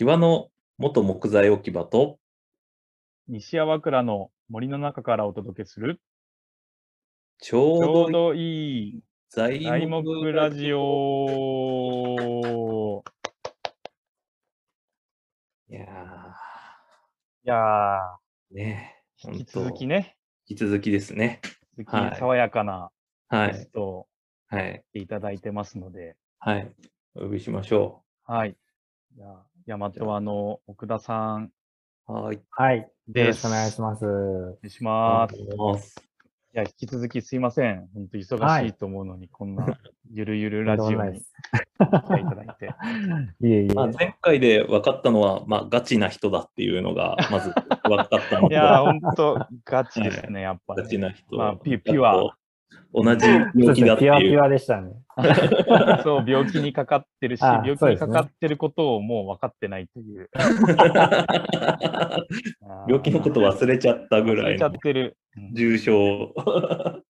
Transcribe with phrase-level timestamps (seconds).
[0.00, 0.48] 木場の
[0.78, 2.18] 元木材置き場と、
[3.28, 6.00] 西粟倉の森の中からお届けする、
[7.38, 13.04] ちちょょうどうどいい材材木ラジオ。
[15.68, 15.84] いや
[17.44, 20.16] いやー、ねえ、ー、引き続きね、
[20.48, 21.42] 引き続きですね。
[21.76, 22.90] 引き続はいき爽やかな
[23.28, 23.70] はいゲス。
[23.70, 24.08] トを
[24.48, 24.82] はい。
[24.92, 26.72] 来ていただいてますので、はい。
[27.16, 28.56] お呼びしましょはい。
[29.14, 29.26] じゃ
[29.68, 31.50] あ、大和はの奥田さん
[32.08, 32.12] う。
[32.12, 32.40] はい。
[32.50, 32.78] はい。
[32.78, 33.26] よです。
[33.26, 34.04] ろしくお願いします。
[34.04, 35.36] お願いしおます。
[35.36, 36.10] 願いします。
[36.52, 37.88] いや、引き続きすいません。
[37.94, 39.78] 本当忙はいしいと思うのに、こんな
[40.12, 42.74] ゆるゆるラジオに来ていただいて。
[43.46, 43.74] いえいえ。
[43.74, 51.02] まあ、前回で分かったのは、まあ、ガチな人だっていうのが、まず分かったのと、 いやー、ほんと、ガチですね、やっぱガチね。
[51.06, 51.36] な人。
[51.36, 52.36] まあピュピュア。
[52.92, 53.74] 同じ病。
[53.74, 54.40] 気だってピュアピいう。
[54.40, 54.92] ュアでしたね。
[56.02, 60.28] そう、病気にかかってるし、あ病気にかかってることをもう分かってないという。
[62.88, 65.16] 病気のこと忘れちゃったぐらいの忘れちゃってる。
[65.36, 66.34] うん重症。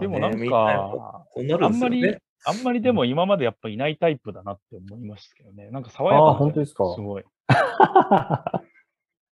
[0.00, 5.70] でもなんか、あんますりあんまりでも今までやっぱいないタイプだなって思いましたけどね。
[5.70, 6.94] なんか爽やああ、かな本当ですか？
[6.94, 7.24] すごい。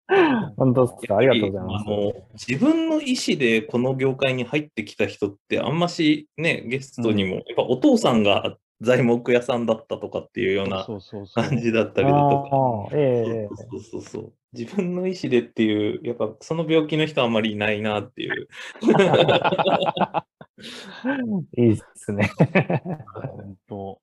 [0.58, 1.18] 本当ですか。
[1.18, 1.90] ありがとうございますあ。
[1.90, 2.14] の
[2.48, 10.86] 自分の意思でこの業界に入ってきた人ってあんましね、ゲストにも、やっぱお父さんが材木屋さんだったとかっていうような。
[11.34, 12.50] 感じだったりだとか。
[12.50, 14.34] そうそうそう。
[14.54, 18.48] 自分の意思でっていう、やっぱその病気の人はあんまりいないなっていう。
[18.84, 19.08] え。
[21.62, 22.32] いいですね。
[23.14, 24.02] 本当。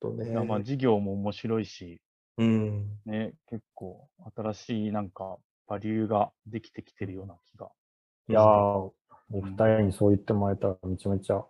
[0.00, 2.00] とねいやまあ授業も面白いし、
[2.38, 2.98] うん。
[3.04, 7.70] ね、結構新しいなんかバリューができてきてるような気が。
[8.28, 8.94] いやー、お
[9.32, 11.44] 二人にそう言ってもらえたらめちゃめちゃ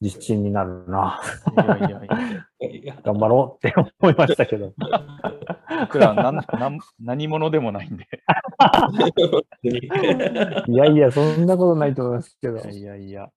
[0.00, 1.20] 自信になるな。
[1.52, 2.68] いやいやいや。
[2.68, 4.74] い や頑張ろうって思いましたけど。
[5.80, 8.06] 僕らなんなん何者でもないんで。
[10.68, 12.58] いやいや、そんなことないと思いますけど。
[12.58, 13.30] いやいやいや。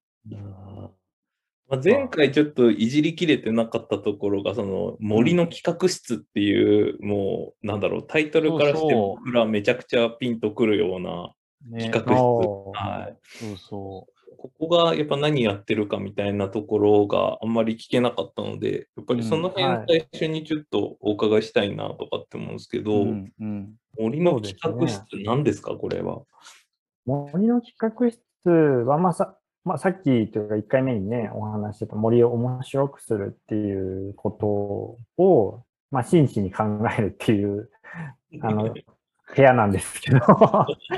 [1.70, 11.34] まあ、前回ちょっといじりきれてなかったところが、その森の企画室っていう、もうなんだろう、タイトルからして僕らめちゃくちゃピンとくるような
[11.70, 12.22] ね、企画室。
[12.74, 13.18] はい。
[13.24, 14.08] そうそ
[14.38, 22.84] ここがやっぱ何やってるかみたいなところがあんまり聞けなかったので、やっぱりその辺最初にちょっとお伺いしたいなとかって思うんですけう。
[22.84, 23.74] ど、うんうん。
[24.00, 26.22] 森の企画室何ですか、これは？
[27.06, 28.50] 森の企画室
[28.86, 36.64] は、まあさ、まあ、さっきというか1回目にね、お話ししてた森を面白くするっていうことを、まあ、真摯に考
[36.98, 37.70] えるっていう、
[38.42, 38.74] あの、
[39.36, 40.36] 部屋なんですけど、 どう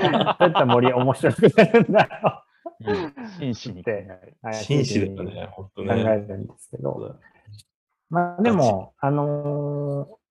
[0.00, 2.42] やったら森面白くなるんだろ
[3.38, 3.82] 真摯に。
[4.42, 6.04] はい紳士だよね、本当考えね。
[6.28, 7.16] るんですけど、
[8.10, 10.22] まあでも、あのー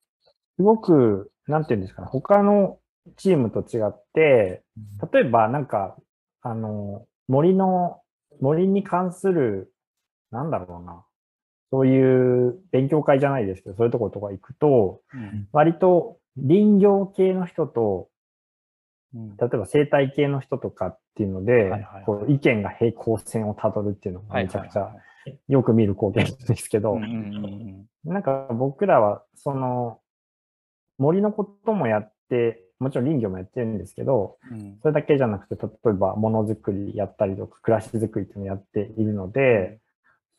[0.62, 2.78] すごく、なんていうんですかね、他の
[3.18, 4.64] チームと違って、
[5.12, 5.98] 例えばなんか、
[6.42, 8.01] あの、森の、
[8.42, 9.74] 森に関する、
[10.32, 11.06] なんだろうな、
[11.72, 15.48] そういう勉強会じゃないですけど、そういうところとか行くと、うん。
[15.54, 18.10] 割と林業系の人と、
[19.16, 19.38] うん。
[19.38, 22.04] 例えば生態系の人とかっていうので、はいはいはい。
[22.06, 24.94] こう意見が平行線をたどるっていうのがはいめちゃくちゃ
[25.48, 27.00] よく見る光景ですけど、
[28.04, 30.00] なんか僕らは、その、
[30.98, 34.80] 森のこともやって、もちろん林業もやってるんですけど、うん。
[34.82, 39.80] それだけじゃなくて、例えばものづくりやったりとか、暮らしづくりっていうのをやっているので、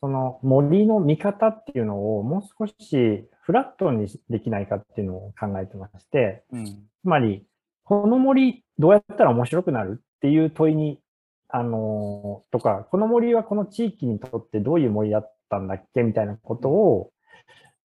[0.01, 6.65] その森の見方っていうのをもう少しフラットにできないかっていうのを考えてまして、うん。
[6.65, 7.45] つまり、
[7.85, 10.99] この森どうやったら面白くなるっていう問いに、
[11.47, 17.11] あのとか、この森はこの地域にとってどういう森だったんだっけみたいなことを、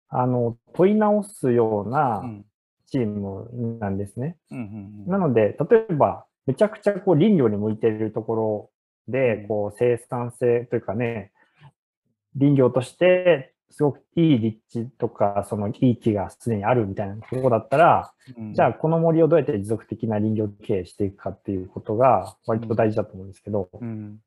[0.09, 2.45] あの、問い直すようなうん
[2.87, 4.37] チームなんですね。
[4.51, 4.63] うんうん
[5.05, 5.11] うん。
[5.11, 8.69] なので、例えば、めちゃくちゃこう林業に向いているところ
[9.07, 9.47] で、うん。
[9.47, 11.31] こう生産性というかね、
[12.39, 18.53] 林業としてすごくいい立地とか、そのいい木がすでにあるみたいなところだったら、うん。
[18.53, 24.19] じゃあこの森をどうやって持続的な林業経営していくかっていうことが割と大事だと思うんですけど、うん。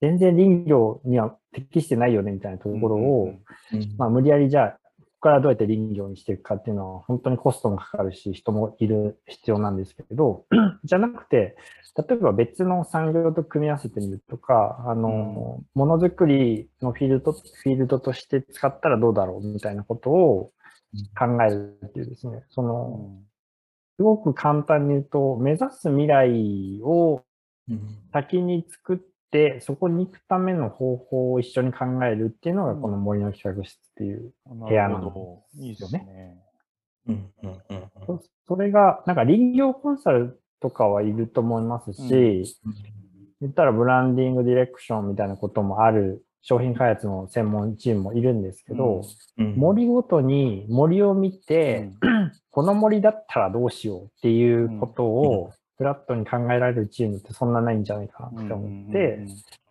[0.00, 3.34] 全然林業には適してないよねみたいなところを、
[3.98, 4.79] まあ無理やりじゃあ、
[5.20, 10.46] ここからどうやって林業にしていくかっていうのは本当にコストもかかるし、人もいる必要なんですけど、
[10.84, 11.56] じゃなくて、
[12.08, 20.52] 例えば別の産業と組み合わせてみるとか、あの、ものづくりのフィールド、フィールドとして使ったらどうだろうみたいなことを
[21.18, 23.18] 考えるっていうですね、その、
[23.98, 27.22] すごく簡単に言うと、目指す未来を
[27.70, 27.98] うん。
[28.12, 28.98] 先に作っ
[29.30, 34.32] て、そこに行くための方法を一緒に考えるっていうのが、この森の企画室っていう。
[34.46, 35.62] な部屋なのるほど。
[35.62, 36.36] いいですね。
[37.06, 37.90] うんうんうんうん。
[38.06, 42.44] そそれが、なんか林業コンサルとかはいると思いますし、
[43.40, 49.02] 言ったらブランディングディレクションみたいなこともある商品開発の専門チームもいるんですけど、
[49.38, 49.54] うん。
[49.56, 51.90] 森ごとに森を見て、
[52.50, 59.14] この森だったらどうしようっていうことをフラットに考えられるチームってそんなないんじゃないかなって思って、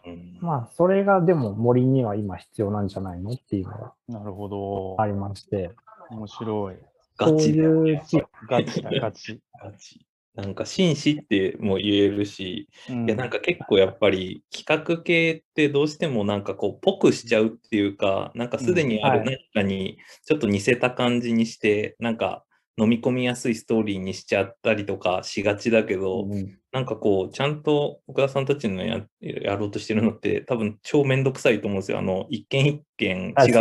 [0.08, 4.96] うんまあそれがでも森には今必要なんじゃないのっていうのがなるほど。
[5.00, 5.70] ありまして、
[6.10, 6.78] 面白い。
[7.16, 9.40] ガチだよいうチームガチだ、 ガチ。
[9.62, 10.04] ガチ。
[10.34, 22.46] なんか紳士っても言えるし、うんいやなんか結構やっぱり企画系ってどうしてもなんかこうぽくしちゃうっていうか、なんかすでにある何かにちょっと似せた感じにして、なんか
[22.80, 31.98] 飲み込みやすいストーリーにしちゃったりとかしがちだけど、うんなんかこうちゃんと岡田さんたちのややろうとしてるのって多分超めんどくさいと思うんですよ。
[31.98, 33.54] あの一件一件違う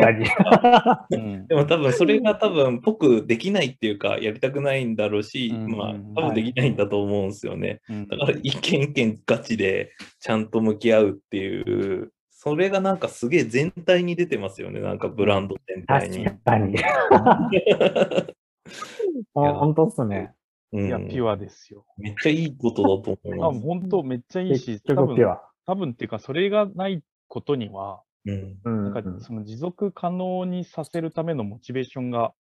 [1.49, 7.81] でも多分それが多分ぽくできないっていうか、やりたくないんだろうし、うんまあうん多分できないんだと思うんですよね。
[7.88, 16.26] うんだから一件一件ガチでちゃんと向き合うっていう、それがなんかすげえ全体に出てますよね、なんかブランド全体に。
[16.26, 16.76] 確かに。
[19.35, 20.35] 本当っすね。
[20.73, 21.87] うんいや、ピュアですよ。
[21.97, 23.61] めっちゃいいことだと思いあ、ます。
[23.61, 25.17] 本当めっちゃいい結し、多分。
[25.65, 32.35] 多分っていうか、それがないことには、うんうんなんかその持続可能にさせるためのモチベーションが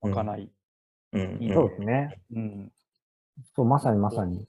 [0.00, 0.50] 湧かない。
[1.12, 2.20] うんいいそうですね。
[2.34, 2.72] うん。
[3.54, 4.46] そう、まさにまさに。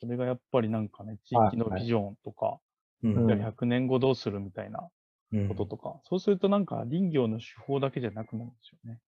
[0.00, 2.58] それがやっぱりなんかね、地域のビジョンとか、
[3.02, 4.88] うんじゃあ100年後どうするみたいな
[5.32, 9.00] うんこととか、そうするとなんか林業の手法だけじゃなくなるんですよね。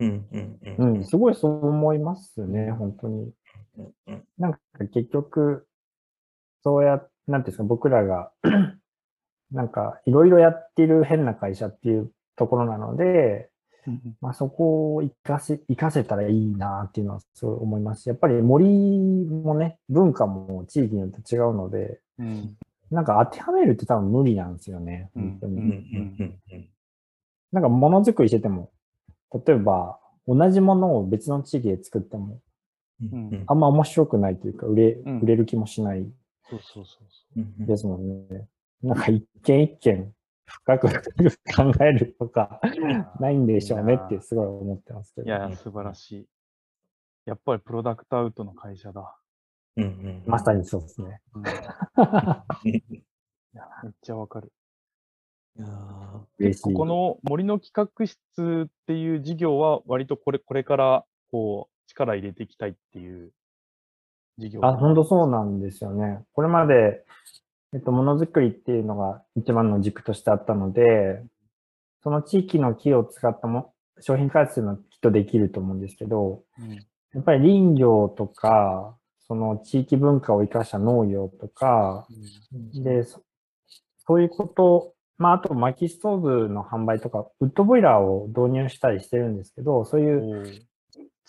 [0.00, 3.32] うんうんううんん、すごいそう思いますね、本当に。
[3.78, 4.58] うんうんなんか
[4.92, 5.66] 結局、
[6.62, 8.32] そうや、なんていうんですか、僕らが、
[9.52, 13.50] なんかいろいろやってる変な会社っていうところなので、
[14.20, 22.56] まあそこを活かせ、活かせたらいいなっていうのはすごい思いますし、やっぱり森もね、文化も地域によって違うので、うん。
[22.90, 25.56] なんか当てはめるって多分無理なんですよね、うん本当に。
[25.56, 26.68] うんうんうんうん
[27.52, 28.70] なんかものづくりしてても、
[29.34, 32.40] 例えば同じものを別の地域で作っても、
[33.02, 36.06] うんうんあんま面白くないというか、売れ、うん売れる気もしない
[36.48, 38.46] そうそうそうそうんですもんね。
[38.82, 40.12] なんか一件一件
[40.44, 42.60] 深く考えるとか
[43.20, 45.24] ないんでしょうねってすごい思ってますけう。
[45.24, 45.32] いど。
[45.32, 46.26] や、素晴らしい。
[47.24, 49.16] やっぱりプロダクトアウトの会社だ。
[49.76, 51.20] うんうんまさにそうですね。
[51.34, 51.42] うん、
[52.68, 52.82] い
[53.54, 54.52] やめっちゃわかる。
[55.58, 56.62] いやー嬉しい。
[56.62, 63.32] ここの森の企画室っていう事業は割とこれ、これからこう力入れていきたいっていう
[64.38, 64.64] 事業。
[64.64, 66.22] あ、本当そうなんですよね。
[66.32, 67.04] これまで、
[67.74, 71.22] えっと、ものづくりっていうのが一番の軸としてあったので、
[72.02, 76.78] その地域の木を使ったも商品開発のはきっとできると思うんですけど、うん
[77.14, 78.96] やっぱり林業とか、
[79.26, 82.06] その地域文化を生かした農業とか、
[82.74, 83.20] で、そ
[84.06, 90.62] そういうこと、まあ、あと薪ストーブの販売とか、ウッドボイラーを導入したりしてるんですけど、そういう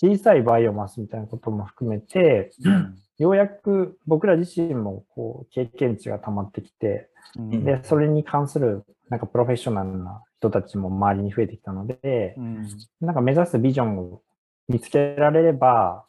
[0.02, 2.96] 小さいバイオマスみたいなことも含めて、うん。
[3.20, 7.64] ようやく僕ら自身もこう経験値が溜まってきて、うん。
[7.64, 12.68] で、それに関するなんかプロフェッショナルな人たちも周りに増えてきたのでう、ん。
[13.00, 14.22] なんか目指すビジョンを
[14.68, 16.06] 見つけられれば、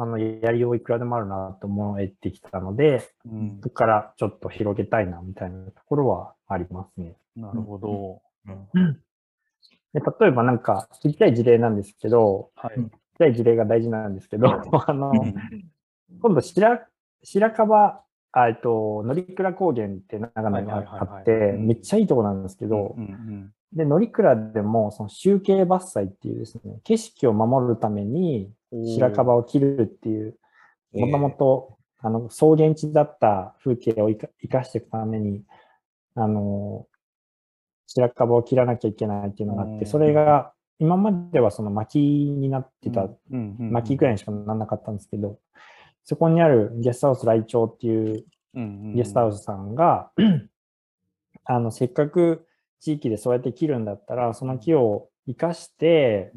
[0.00, 7.16] あの、やりよういくらでもあるなと思えてきたので、うんそこからちょっと広げたいなみたいなところはありますね。
[7.36, 8.22] なるほど。
[8.74, 9.00] うん
[9.94, 12.76] で例えばなんか、ちっちゃい事例なんですけど、はい。
[12.76, 12.88] ちっ
[13.18, 14.48] ちゃい事例が大事なんですけど、
[14.86, 15.34] あの、うん
[16.20, 16.86] 今度白、
[17.22, 18.00] 白樺、
[18.32, 20.80] あえっと、乗鞍高原って長野にあ
[21.20, 30.36] って、うんめっちゃいいとこなんですけどう、んで、乗鞍でも、その集計伐採っていうですね、景色を守るためにうん白樺を切るっていう、
[30.94, 31.06] えー。
[31.06, 35.42] もともと、あの、草原地だった風景を生かしていくために、
[36.14, 36.86] あの、
[37.86, 39.78] 白樺を切らなきゃいけないっていうのがあっうん。
[39.78, 45.38] て、それが、今まではその薪になってた薪ぐらいにしかならなかったんですけど、
[46.04, 48.24] そこにあるゲストハウス来鳥っていう
[48.94, 50.12] ゲストハウスさんが、
[51.44, 52.46] あの、せっかく
[52.80, 56.32] 地域でそうやって切るんだったら、その木を生かして、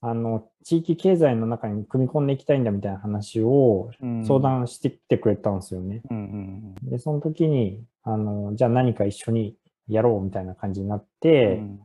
[0.00, 3.90] あの、地域経済の中に組み込んでいきたいんだみたいな話を
[4.26, 6.02] 相談してきてくれたんですよね。
[6.10, 9.56] うんうんで、その時に、あの、じゃあ何か一緒に
[9.88, 11.80] やろうみたいな感じになっうて、ん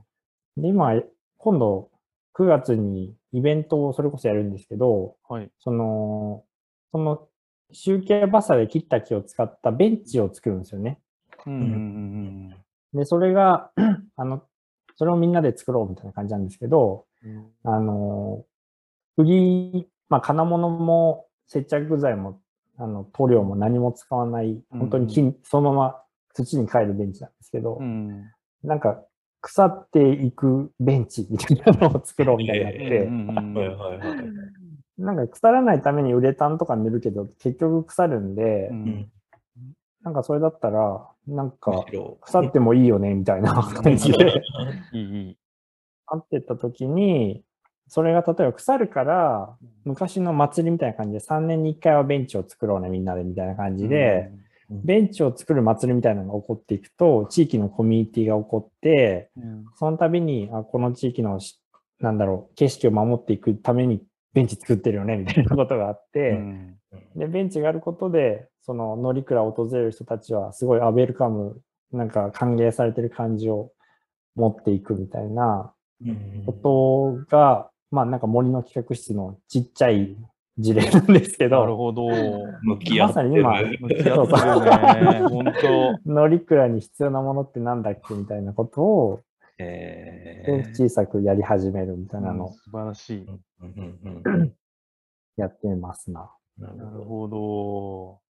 [0.58, 0.94] で、今、
[1.38, 1.90] 今度
[2.36, 5.50] 9月にイベントをそれこそやるんですけど、はい。
[5.60, 6.44] その、
[6.92, 7.28] その
[7.72, 11.00] 集計バサで切った木を使ったベンチを作るんですよね。
[11.46, 12.56] うんうんうん
[12.94, 13.72] で、それが、
[14.16, 14.44] あの、
[14.96, 18.46] それをみんなで作ろうみたいな感じなんですけど、うんあの、
[19.18, 22.40] 釘、まあ、金物も接着剤も、
[22.78, 28.26] あの、塗料も何も使わない、本当に木、そのまま土に帰るベンチなんですけど、うん。
[28.64, 29.04] なんか、
[29.42, 34.32] 腐っていくベンチみたいなのを作ろうみたいになっ うんて。
[34.98, 39.12] なんか腐らないためにウレタンとか塗るけど、結局腐るんで、ううんん。
[40.04, 41.86] なんかそれだったら、なんむか
[42.22, 44.44] 腐ってもいいよね、みたいな感じで。
[46.08, 47.44] あってった時に、
[47.88, 49.56] それが例えば腐るから、
[49.86, 54.32] 昔の祭りみたいな感じで3年に1回はベンチを作ろうね、みんなでみたいな感じで、
[54.70, 61.60] ベンチを作る祭りみたいなのが起こっていくと、地域のコミュニティが起こって、うん、その度に、あこの地域のし、
[62.00, 64.02] なんだろう、景色を守っていくために
[64.34, 66.78] ベンチ作ってるよね、みたいなことがあって、うん。
[67.16, 73.72] で、ベンチがあることで、その乗鞍を訪れる人たちは、すごいアベルカム、なんか歓迎されてる感じを
[74.36, 75.74] 持っていくみたいな
[76.06, 80.16] うんことが、まあなんか森の企画室のちっちゃい
[80.58, 82.08] 事例なんですけど、なるほど。
[82.62, 83.44] 向き合ってる。
[83.44, 84.34] まさに今向き合って
[85.04, 85.20] るね。
[85.30, 85.54] 本
[86.06, 86.12] 当。
[86.12, 89.22] 乗鞍に必要なものってなんだっけみたいなことを、
[89.58, 93.28] え小さくやり始めるみたいなのを素晴らしい。
[95.38, 96.32] やってますな。
[96.58, 98.31] なるほど。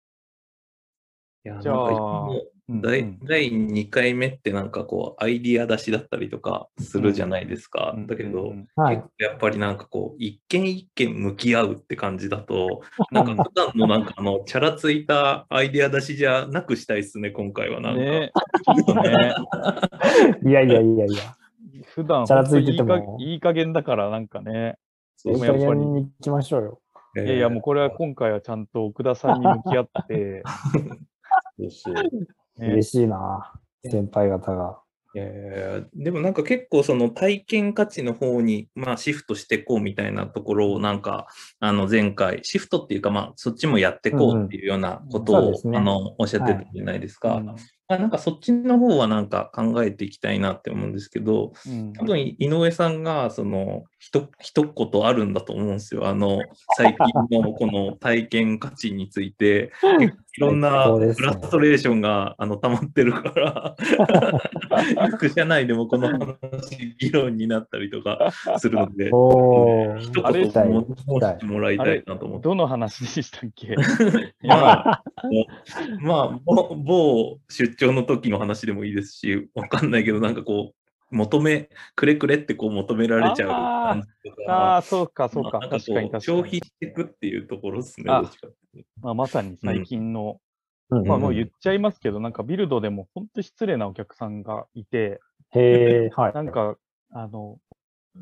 [1.49, 2.41] や、じゃあなんかもうど。
[2.69, 7.93] うん第うん第2回目ってなんかこうアイディア出しだったりとかするじゃないですか。
[7.97, 9.09] うんだけど、うんはい結。
[9.09, 18.01] 構やっぱりなんかこう一件一件向き合うって感じだと、 なんか普段のなんかあのチャラついたアイディア出しじゃなくしたいですね、今回はなんか。
[18.01, 18.33] ね
[20.47, 21.37] いやいやいやいや。
[21.87, 24.77] 普段チャラついててもいいかいい加減だからなんかね。
[25.17, 26.81] そうやっぱり行きましょうよ。
[27.17, 30.43] えーいやいや、もうこれは今回はちゃんと奥田さんに向き合って、
[31.71, 32.04] そうそう
[32.61, 32.73] ね。
[32.73, 33.52] 嬉しいな。
[33.85, 34.78] 先輩方が。
[35.14, 41.26] いやでもなんか結構その体験価値の方にまあシフトしていこうみたいなところをなんか
[41.61, 45.78] あの前回シフトっていうかまあそっちもやっていこうっていうようなことをうんうんそうですね。
[45.78, 47.35] あのおっしゃってたじゃないですか。
[47.35, 47.57] うん
[47.89, 51.93] まあなんかそっちの方はなんか考えていきたいなって思うんですけど、うん。
[51.93, 56.07] 多分井上さんがそのひと一言あるんだと思うんですよ。
[56.07, 56.41] あの
[56.77, 56.97] 最
[57.29, 59.73] 近のこの体験価値について、
[60.39, 63.77] いろんなフラストレーションがあの溜まってるから、
[65.11, 69.11] よく社内でもこの話議論になったりとかするので。
[70.01, 72.45] 一言申してもらいたいなと思って。
[72.45, 73.77] どの話でしたっけ？
[74.43, 75.03] まあ、
[76.01, 77.39] まあ、某某
[77.73, 85.59] 出張の時の話でもいいですし、わかんないけど、なんかこう、求め、くれくれってこう求められちゃう感じとか、ああ、そうか、そうか。
[85.59, 86.59] まあ確かに確か消費に。
[86.59, 88.49] していくっていうところですね、あどっちか
[89.02, 90.38] まあ、まさに最近の、
[90.91, 95.21] うんまあもう言っちゃいますけど、なんかビルドでも本当失礼なお客さんがいて、
[95.55, 96.35] へえ、はい。
[96.35, 96.76] なんか、
[97.11, 97.59] あの、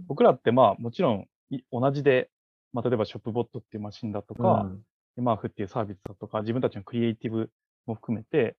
[0.07, 2.31] 僕らってまあもちろんい同じで、
[2.73, 4.83] まあ例えばショップボットっていうマシンだとか、うん
[5.17, 7.51] マーフっていうサービスだとか、自分たちのクリエイティブ
[7.87, 8.57] も含めて、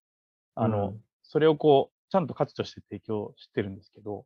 [0.55, 1.03] あの、うん。
[1.23, 4.25] それをこう、ちゃんと価値として提供してるんですけど、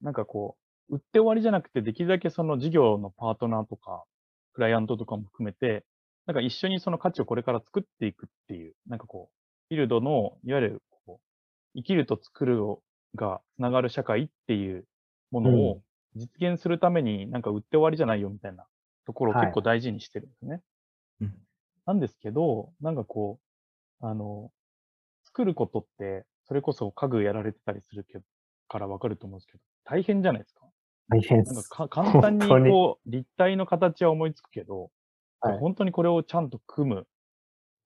[0.00, 0.56] なんかこ
[0.90, 4.04] う、売って終わりじゃなくて、できるだけその事業のパートナーとか、
[4.54, 5.84] クライアントとかも含めて、
[6.26, 9.36] なんか一緒にその価値をこれから作っていくっていう、なんかこう、
[9.70, 12.82] ビルドの、いわゆるこう、生きると作るを
[13.14, 14.86] がつながる社会っていう
[15.30, 15.82] ものを
[16.16, 18.66] 実現するために、なんか売って終わりじゃないよみたいな
[19.06, 19.46] ところをはい。
[19.46, 20.62] 結構大事にしてるんですね。
[21.20, 21.46] うん。
[21.86, 23.40] なんですけど、なんかこ
[24.02, 24.52] う、あの、
[25.34, 28.24] 作ることって、それこそ家具やられてたりするけど、
[28.68, 30.68] からわかると思うんですけど、大変じゃないですか？
[31.08, 31.54] 大変です。
[31.54, 34.90] なんかか簡単に本当にこう、立体の形は思いつくけど、
[35.42, 37.08] はい本当にこれをちゃんと組む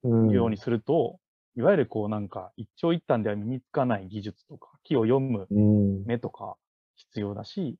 [0.03, 1.19] うんようにすると、
[1.55, 6.05] いわゆるこうなんか一長一短では身につかない技術とか、木を読むうん。
[6.05, 6.57] 目とか
[6.95, 7.77] 必要だし、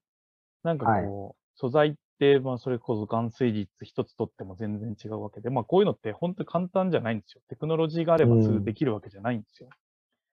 [0.63, 1.97] なんかはいこう、素材
[2.41, 7.41] まあそれこそ含水率一つとっても全然違うわけで、まあこういうのって本当に簡単じゃないんですよ。
[7.47, 9.69] テクノロジーがあればすぐできるわけじゃないんですよ。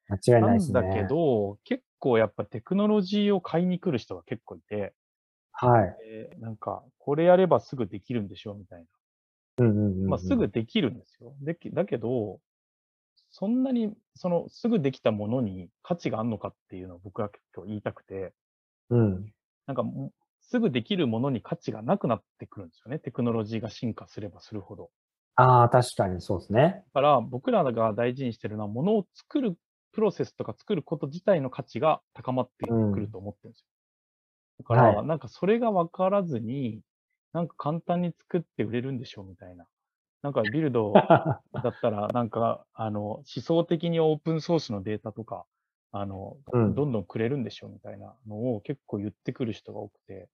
[0.09, 0.81] 間違いなないですね。
[0.81, 4.95] んだけど、結構やっぱテクノロジーを買いに来る人が結構いて、
[5.52, 5.97] はい。
[6.07, 8.87] えーなんか、これやればすぐできるんでしょうみたい
[9.59, 10.11] うんうんうんうんな。
[10.11, 11.35] まあ、すぐできるんですよ。
[11.40, 12.40] できだけど、
[13.31, 18.35] そんなに、その、すぐできたものに価値があるのかっていうのを僕は結構言いたくて、
[18.88, 19.33] うん。
[19.66, 19.83] なんか
[20.49, 22.99] すぐできるものに価値がなくなってくるんですよね。
[22.99, 24.91] テクノロジーが進化すればするほど。
[25.35, 26.83] ああ、確かにそうですね。
[26.95, 29.57] だから、僕らが大事にしてるのは、ものを作る
[29.93, 33.67] プロセスとか作ること自体の価値が高まってくると思ってるんですよ。
[34.61, 36.81] だから、はいなんかそれが分からずに、
[37.33, 39.67] なんか簡単に作って売れるんでしょうみたいな。
[40.23, 45.45] なんかビルド だったら、なんか、あの、思想的にオープンソースのデータとか、
[45.93, 50.29] あの、うんどんどんくれるんでしょうみたいなのを結構言ってくる人が多くて、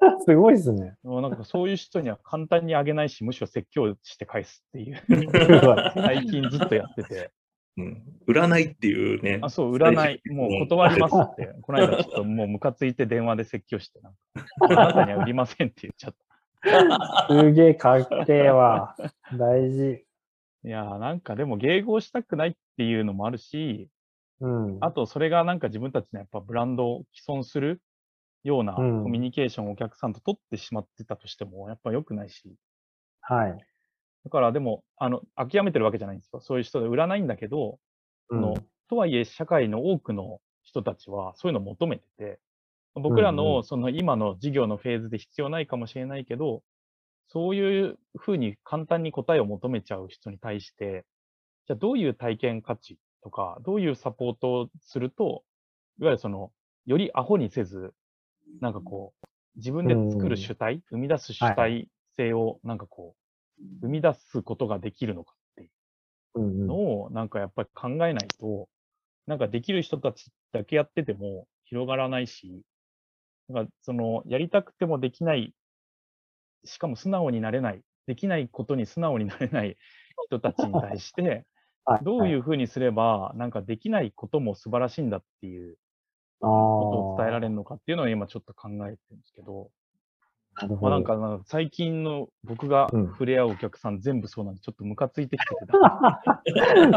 [0.26, 0.94] すごいですね。
[1.02, 5.02] もうなんかそういう人には簡単にあげないし、むしろ説教して返すっていう、
[5.94, 7.30] 最近ずっとやってて。
[7.78, 9.38] うん、占いっていうね。
[9.42, 17.28] あ、そう、占い、もう断りますって、この間ちょっともうムカついて電話で説教して、なんか、あなたには売りませんって言っちゃった。
[17.28, 18.96] すげえかっけえわ。
[19.36, 20.06] 大事。
[20.64, 23.88] いやーなんかでも迎合したくないっていうのもあるし、
[24.40, 24.78] うん。
[24.80, 27.80] あとそれがなんか自分たちのやっぱブランドを既存する
[28.46, 32.54] ようなコうんミュニケーションをお客さんと取ってしまってたとしても、やっぱ良くないし。
[33.20, 33.58] はい。
[34.24, 36.40] だからでも、あの、諦めてるわけじゃないんですよ。
[36.40, 37.78] そういう人で売らないんだけど、
[38.30, 38.54] うんの
[38.88, 42.40] とはいえ社会の多くの人たちはそういうのを求めてて、
[42.94, 46.62] 僕らのんその今の事業のフェーズで必要ないかもしれないけど、
[47.28, 51.04] そういうふうに簡単に答えを求めちゃう人に対して、
[51.66, 55.44] じゃあどういう体験価値とか、どういうサポートをすると、
[56.00, 56.52] いわゆるその、
[56.86, 57.92] よりアホにせず、
[58.60, 63.16] なんかこう、自分で作る主体、生み出す主体性をなんかこ
[63.82, 65.70] う、生み出すことができるのかっていう。
[66.68, 68.68] のを、なんかやっぱり考えないと、
[69.26, 72.62] なんかできる人たちだけやってても広がらないし、
[73.48, 75.54] なんかその、やりたくてもできない、
[76.64, 79.76] しかも素直になれない、できないことに素直になれない
[80.28, 81.46] 人たちに対して、
[81.84, 82.04] はい。
[82.04, 85.78] どういうふうにすれば、なんかできないことも素晴らしいんだっていう
[86.40, 87.50] あことを伝えられる。
[87.50, 89.70] るのかっていうのを今ちょっと考えてるんですけど、
[90.56, 90.82] なるほど。
[90.82, 96.22] まあなんかなんか最近の僕がうん触れ合うお客さん全部そうなんで、ちょっとムカついてきてて、だ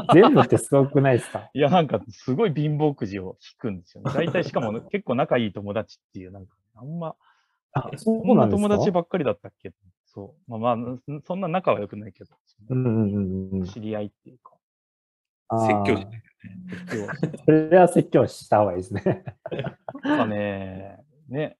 [0.13, 1.49] 全部ってすごくないですか？
[1.53, 4.11] いや、なんか、すごい貧乏くじを引くんですよね。
[4.13, 7.15] 大体、しかも、 結構仲いい友達っていう、なんか、あんま、
[7.73, 9.71] あ、そうこんななん友ですか達ばっかりだったっけ？
[10.05, 10.51] そう。
[10.59, 12.31] まあまあ、そんな仲は良くないけど、
[12.69, 13.65] うんうんうんうん。
[13.65, 14.53] 知り合いっていうか、
[15.51, 16.07] 説教あし
[17.45, 19.23] それは説教した方がいいですね。
[20.03, 21.57] なんかね、ね、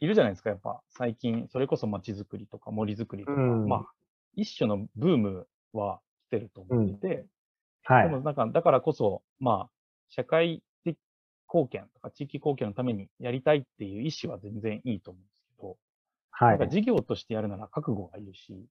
[0.00, 3.68] いるじゃないですか、やっぱ、最近、それこそ街づくりとか森づくりとか、うん。
[3.68, 3.86] まあ、
[4.34, 7.26] 一種のブームは来てると思ってて、
[7.84, 8.08] はい。
[8.08, 9.70] でもなんか、だからこそ、まあ、
[10.08, 10.96] 社会的
[11.52, 15.76] 貢献とか地域貢献のためにやりたいっていう意思は全然いいと思うんですけど、
[16.30, 16.58] はい。
[16.58, 18.66] なんか事業としてやるなら覚悟がいるし、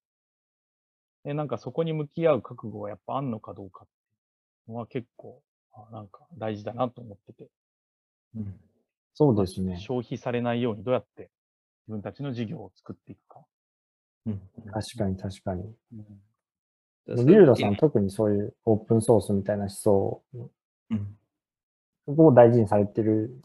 [1.24, 3.99] で、なんかそこに向き合う覚悟がやっぱあんのかどうかっていう
[4.70, 5.42] のは結構、
[5.74, 7.50] あなんか大事だなと思ってて、
[9.14, 9.78] そうですね。
[9.78, 11.30] 消費されないようにどうやって
[11.88, 13.46] 自分たちの事業を作っていくか。
[14.26, 15.64] うん確かに確かに。
[15.94, 20.24] うんビルドさん特にそういうオープンソースみたいな思想
[20.92, 21.18] うん
[22.06, 23.42] を大事にされてる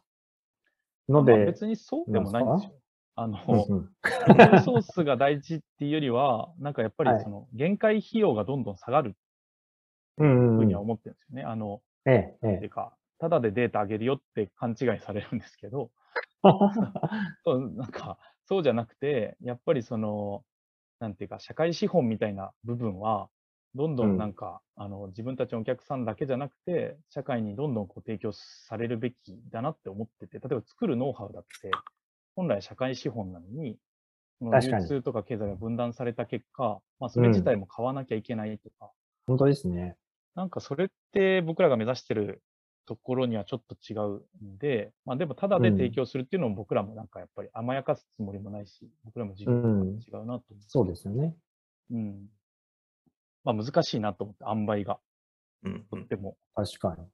[1.08, 2.74] ので、まあ別にそうでもないんですよ。
[3.16, 3.90] あの、うんうん
[4.28, 9.16] オープンソースが大事っていうよりは、なんかやっぱりはいその限界費用がどんどん下がる
[10.18, 11.44] うんうんふうには思ってるんですよね。
[11.44, 15.92] あの、ええ、えていうか、ただでデータ上げるよって勘違いされるんですけど、
[16.44, 16.48] え。
[17.44, 20.44] そうなんか、そうじゃなくて、やっぱりその、
[21.00, 23.30] なんていうか、社会資本みたいな部分は、
[23.74, 29.16] どんどうんんなんか、あの、自分たちのお客さんだけじゃなくて、社会にどんどんこう提供されるべき
[29.50, 31.82] だなって思ってて、例えば作るノウハウだって、
[32.36, 33.78] 本来社会資本なのに、
[34.40, 38.92] その確かに流通とか経済が分断された結果、まあ、それ自体も買わなきゃいけないとか、
[39.26, 39.98] 本当ですね。
[40.34, 42.42] なんかそれって僕らが目指してる
[42.86, 50.42] ところにはちょっと違うんで、まあでもただで提供するっていうのも僕らもなんかやっぱり甘やかすつもりもないし、僕らも事業と違うなと思って。
[50.66, 51.34] そうですよね。
[51.90, 52.26] うん。
[53.44, 54.98] まあ難しいなと思って、塩梅が。
[55.64, 56.36] うんうんでも。
[56.54, 57.06] 確かに。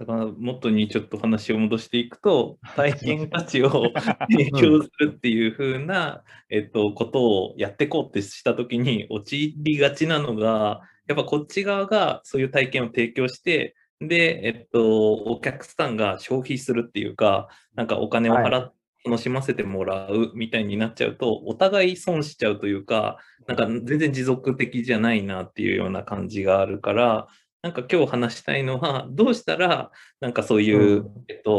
[0.00, 3.92] だから元にちょっと話を戻していくと 体験価値を
[4.32, 27.26] 提供するっていう風な、えっと、ことをやっていこうってした時に陥りがちなのがやっぱこっち側がそういう体験を提供してで、えっと、お客さんが消費するっていうかなんかお金を払って楽しませてもらうみたいになっちゃうとお互い損しちゃうというかなんか全然持続的じゃないなっていうような感じがあるから
[27.62, 31.52] なんか今日話したいのは、 どうしたら、なんかそういう、うんえっと、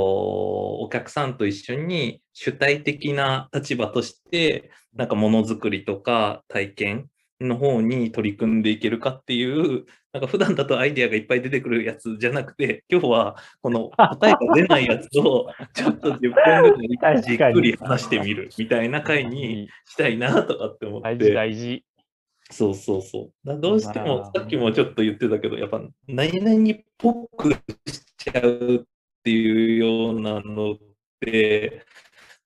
[0.80, 7.10] お客さんと一緒に主体的な立場として、なんかものづくりとか体験
[7.40, 21.34] の方に取り組んでいけるかっていう、なんか普段だとアイデアがいっぱい出てくるやつじゃなくて、今日はこの答えが出ないやつを ちょっと10分ぐらいじっくり話してみるみたいな回にしたいなとかって思っ大事て。
[21.34, 21.86] 大事。
[22.52, 23.48] そうそうそう。
[23.48, 27.60] だどうしてまあ、もさっきもちょっと言ってたけど、やっぱ、何々っぽくし
[28.18, 28.84] ちゃうっ
[29.24, 30.78] ていうようなのっ
[31.22, 31.86] て、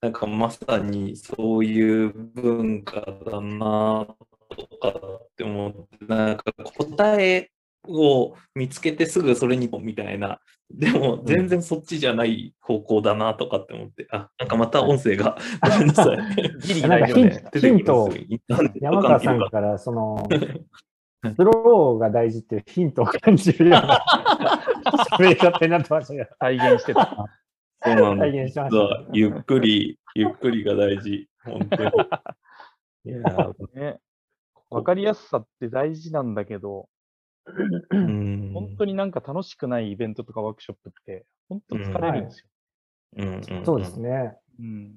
[0.02, 4.06] なんかまさにそういう文化だな
[4.50, 7.52] とかって思って、なんか答え
[7.88, 10.40] を見つけてすぐそれにみたいな、
[10.72, 16.18] でも全然そっちじゃない方向だなとかって思って、あ、なんかまた音声が、 ごめんなさい。
[16.60, 20.28] ギリ大丈ヒントを出てきます山川さんから、その、
[21.36, 24.00] スローが大事っていうヒントを感じるような
[25.18, 27.30] 喋り方になってましたけど、再現してた。
[27.84, 28.26] そうなんだ。
[28.26, 31.28] 再現しまし実はゆっくり、ゆっくりが大事。
[31.44, 31.92] 本当に。
[33.06, 33.20] いや
[33.74, 34.00] ね。
[34.70, 36.86] わかりやすさって大事なんだけど、うん
[38.54, 42.48] 本当になんか楽しくないイベントとかワークショップって、本当疲れるんですよ。
[43.18, 44.36] うんうんうんそうですね。
[44.60, 44.96] うん。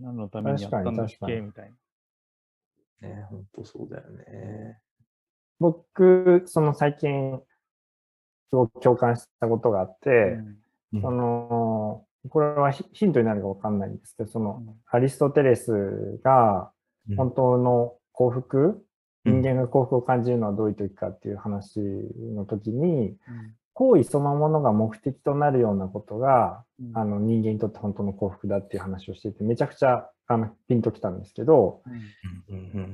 [0.00, 1.72] 何のためにやったんだっけみたい
[3.02, 3.08] な。
[3.08, 4.78] ね、本当そうだよね。
[5.58, 7.40] 僕、その最近、
[8.50, 10.38] すごく共感したことがあって、
[10.92, 16.72] うんその、これはヒヒントになるかわかんないんですけど、その、アリストテレスが
[17.08, 18.85] うん本当の幸福、うん
[19.26, 21.80] 人間が幸福を感じるのはどういう時かっていう話
[22.34, 23.16] の時に、
[23.74, 26.98] 行為そのものが目的となるようなことが、うん。
[26.98, 31.82] あの人間にとって本当の幸福だっていう話をしていて、めちゃくちゃあのピンときたんですけど、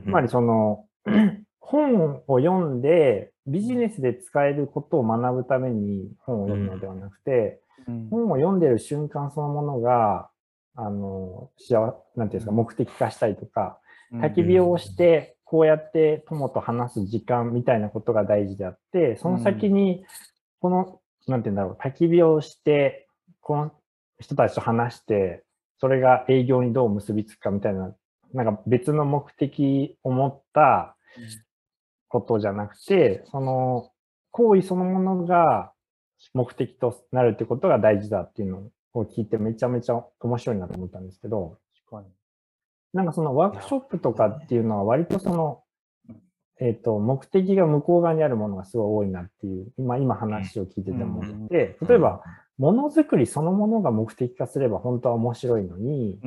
[0.04, 0.86] つまりその、
[1.60, 8.08] 本を読んでビジネスで使えることを学ぶために本を読むのではなくて、うん。
[8.10, 10.30] 本を読んでる瞬間そのものが、
[10.74, 13.78] あの、幸せ、なんていうんですか、目的化したりとか、
[14.14, 20.02] 焚き火をして、こうやって友と話す時間みたいなことが大事であって、その先に、
[20.60, 23.06] この、なんていうんだろう、焚き火をして、
[23.42, 23.72] この
[24.18, 25.44] 人たちと話して、
[25.78, 27.94] それが営業にどう結びつくかみたいな、
[28.32, 30.96] なんか別の目的を持った
[32.08, 33.90] ことじゃなくて、その
[34.30, 35.74] 行為そのものが
[36.32, 41.58] 目的となるってことが大事だっていうのを聞いてめちゃめちゃ面白いなと思ったんですけど、
[41.90, 42.21] 確かに。
[42.92, 45.62] なんかそのワークショップとかっていうのは割とその、
[46.60, 52.22] えっ、と、目的が向こう側にあるものがすごい多いなっていう、今、今話を聞いてて思って、例えば、
[52.58, 56.20] ものづくりそのものが目的化すれば本当は面白いのに。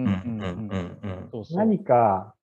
[1.52, 2.34] 何か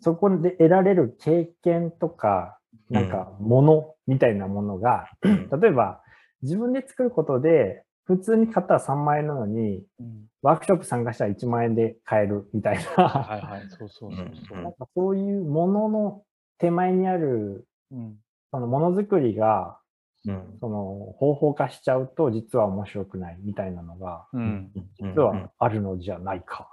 [0.00, 2.58] そこで得られる経験とか、
[2.90, 5.48] なんかものみたいなものが、うん。
[5.60, 6.02] 例えば
[6.42, 7.84] 自分で作ることで、
[8.16, 16.22] 普通に買ったら3万円なのに、うんワークショップ参加したら1万円で買えるみたいな、はいはい、そうそうそうそううんなんかそういうものの
[16.58, 18.16] 手前にある、うん。
[18.50, 19.78] そのものづくりが、
[20.26, 24.72] うんその方法化しちゃうと実は面白くないみたいなのが、うん。
[25.00, 26.68] 実はあるのじゃないか、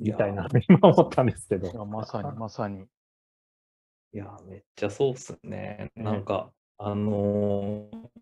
[0.00, 1.70] みたいな、今思ったんですけど。
[1.70, 2.86] いやまさに、まさに。
[4.14, 5.90] いや、めっちゃそうっすね。
[5.94, 8.21] ねなんか、あのー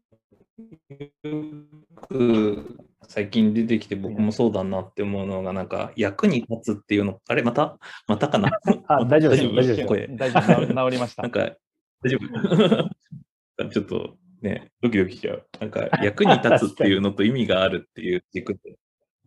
[3.08, 8.50] 最近出てきて僕もそうだなって思うのが、なんか役に立つっていうの、あれ、またまたかな？
[8.88, 11.30] あ 大丈夫ですよ大丈夫です大丈夫、治治りましたなん。
[11.32, 11.40] か、
[12.02, 12.18] 大丈
[13.58, 13.68] 夫？
[13.70, 15.46] ちょっとね、ドキドキしちゃう。
[15.60, 18.76] なんか、役に立つっていうのと意味があるっていう軸で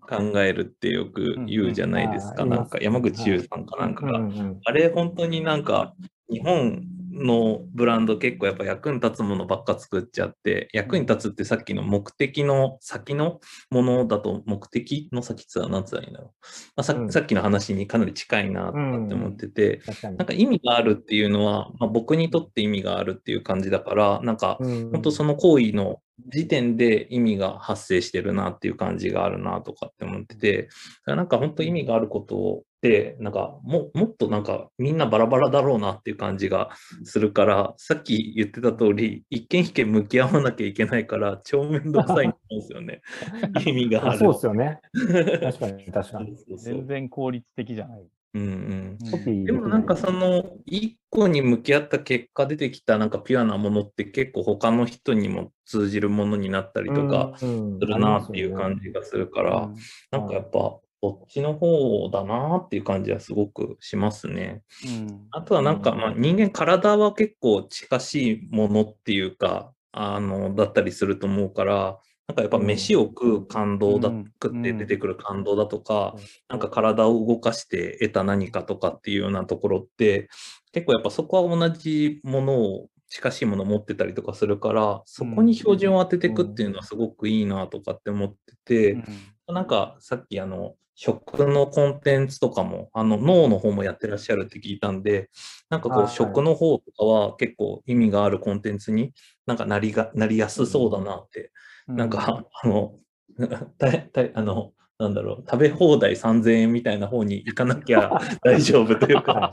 [0.10, 2.43] 考えるってよく言うじゃないですか。
[2.43, 4.17] うんうんなんか、山口優さんかなんかが。
[4.19, 5.93] うんうんあれ、本当になんか、
[6.32, 16.30] 日本のブランド結構やっぱ役に立つものばっか作っちゃって、役に立つってさっきの目的の先のものだと、目的の先って何つらいいんだろう。
[16.76, 17.12] まあ、さうん。
[17.12, 18.71] さっきの話にかなり近いなっ
[19.08, 20.17] て思ってて、確かに。
[20.17, 24.91] なんか意味があるっていうのは、まあ、僕にとって意味があるっていう感じだから、なんかうん。
[24.91, 30.69] 本当その行為の時点で意味が発生してるなっていう感じがあるなとかって思ってて、
[31.06, 36.72] なんか本当意味があることって、なんかももっとなんかみんなバラバラだろうなっていう感じが
[37.06, 43.02] するから、さっき言ってた通り、一件一件向き合わなきゃいけないから、超面倒くさいんですよね。
[43.65, 44.19] 意味がある。
[44.19, 44.82] そうですよね。
[45.41, 46.36] 確かに、確かに。
[46.36, 48.06] そうそうそう全然効率的じゃない。
[48.36, 59.69] うんうんでもなんかその一個に向き合った結果出てきたなんかピュアなものって結構他の人にも通じるものになったりとかするするなっていう感じがするから、
[60.10, 64.62] なんかやっぱこっちの方だなっていう感じはすごくしますね。
[64.88, 65.28] うん。
[65.32, 76.22] あとはなんかまあ人間体は結構近しいものっていうか、あの、だったりすると思うから、なんかやっぱ飯を食う感動だ、うん食って出てくる感動だとか、うん。
[76.48, 80.30] なんか体を動かして得た何かとかっていうようなところって、
[80.72, 89.04] 結構やっぱそこは同じものを、近しいものを持ってたりとかするから、そこに標準を当てていくっていうのはすごくいいなとかって思ってて、
[89.48, 95.29] なんかさっきあの、食のコンテンツとかも、あの脳の方もやってらっしゃるって聞いたんで、
[95.69, 99.13] なんかこはいう食の方とかは結構意味があるコンテンツに
[99.45, 101.51] なんかなりが、なりやすそうだなって
[101.88, 102.95] うなんか、あの、
[103.77, 109.51] たたあの、なんだろう、食べ放題3000円みたいな方に行かなきゃ 大丈夫というか。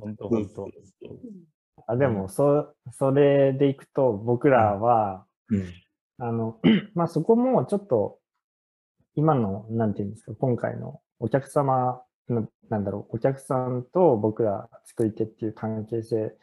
[0.00, 0.68] 本当本当。
[1.88, 5.64] あでも、そ、それでいくと、僕らは、うん。
[6.18, 6.60] あの、
[6.94, 8.18] まあ、そこもちょっと、
[9.14, 16.34] 今の、なんていうんですか、今回のお客様の、なんだろう、お客さんと僕ら作り手っていう関係性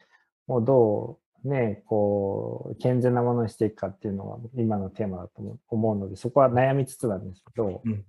[0.48, 8.06] をどうね、こう、健全なものにしていくかっていうのは今のテーマだと思うので、そこは悩みつつなんですけど、うん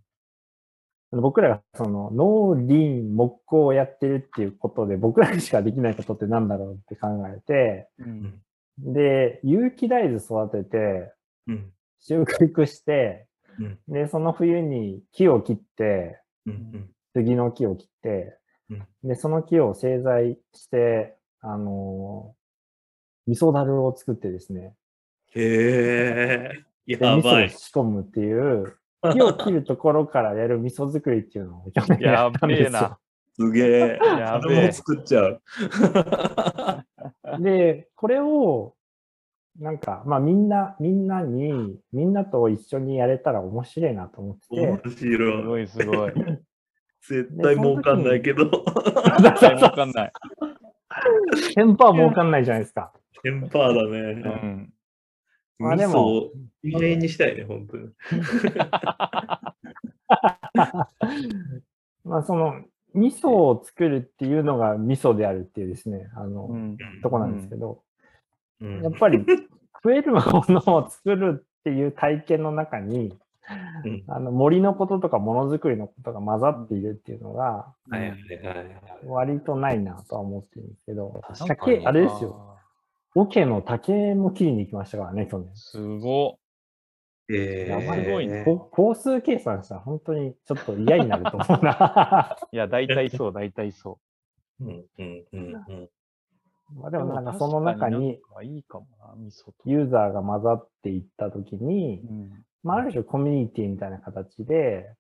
[1.13, 8.41] 僕らがその農林木工をやってるっていうことで、僕らにしかできないことってなんだろうって考えて、うん
[8.83, 11.13] で、有機大豆育てて、
[11.49, 11.73] うん。
[12.01, 13.30] 収穫して、うん。
[13.89, 16.91] で、その冬に木を切って、うん。
[17.15, 18.39] 杉の木を切って、
[18.71, 22.41] うんで、その木を製材して、あのー
[23.27, 24.75] 味噌だるを作ってですね、
[25.35, 26.53] へ
[26.89, 26.97] え。
[26.97, 27.51] で味噌をやばい。
[27.51, 28.77] 仕込むっていう、
[29.13, 32.99] 木を切るところからやる味噌作りっていうのを去年やったんですよやべえな。
[33.37, 33.99] すげえ。
[34.03, 35.43] やべえ作っちゃう。
[37.41, 38.75] で、これを、
[39.61, 45.45] なんか、まあみんな、みんなに、みんなと一緒にやれたら面白いなと思って面て、す白い。
[45.45, 46.13] ごいすごい。
[47.07, 48.45] 絶対儲かんないけど。
[48.47, 48.55] 絶
[49.41, 50.13] 対わかんない。
[51.57, 52.91] 10%儲かんないじゃないですか。
[53.23, 54.01] テンパーだうね。
[54.13, 54.73] ん。
[55.59, 56.31] まあでも味噌を
[56.63, 57.91] 有名にしたいね、本当に。
[62.05, 66.79] まあその、味噌を作るっていうのが味噌であるっていうですね、あの、うん。
[67.03, 67.83] とこなんですけど、
[68.61, 69.25] うんやっぱり
[69.83, 73.17] 食えるものを作るっていう体験の中に、
[73.85, 77.75] うんあの森のこととかものづくりのことが混ざっているっていうのが。
[79.05, 82.57] 割とないなとは思ってるんですけど、確竹、にあれですよ。
[83.17, 85.51] 桶の竹も切りに行きましたからね、去年。
[85.57, 86.39] すご
[87.29, 92.37] えやばいすごいねこ工数計算したら本当にちょっと嫌になると思うな。
[92.53, 92.57] い。
[92.57, 93.99] いや、大体そう、大体そ
[94.61, 95.89] うんうんうんうん。
[96.75, 96.91] まあう。
[96.91, 98.19] でもなんかその中に。
[99.65, 102.31] ユーザーが混ざっていったときに、うん。
[102.63, 104.95] まあある種コミュニティみたいな形で、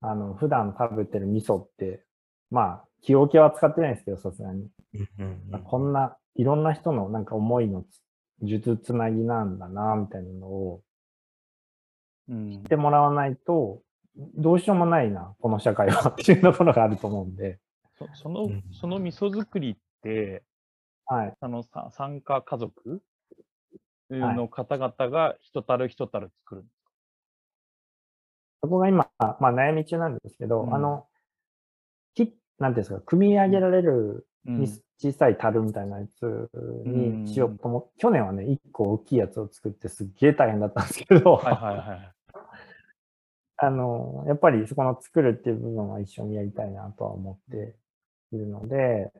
[0.00, 2.04] あの、普段食べてる味噌って、
[2.50, 4.68] まあ、木桶は使ってないですけど、さすがに。
[5.64, 8.00] こんな、いろんな人のなんか思いのつ
[8.42, 10.82] 術つなぎなんだな、みたいなのを
[12.28, 13.82] うん知ってもらわないと、
[14.16, 17.58] どうしようもないな、この社会はっていうところがあると思うんで、
[17.98, 20.42] そそのうん、その味噌作りって、
[21.10, 21.34] はい。
[21.40, 23.02] あの、さ参加家族
[24.10, 26.64] はいの方々が一たる一たる作る。
[28.62, 31.06] そこが今、まあ悩み中なんですけど、うんあの、
[32.14, 34.24] きなんていうんですか、組み上げられる
[34.98, 36.48] 小さい樽みたいなやつ
[36.86, 42.12] にしようと思って、去年はね、一個大きいやつを作ってすっげえ大変だったんですけど、はいはいはい。
[43.62, 47.74] あの、やっぱりそこの作るっていう部分は一緒にやりたいなとは思って
[48.32, 49.12] いるので、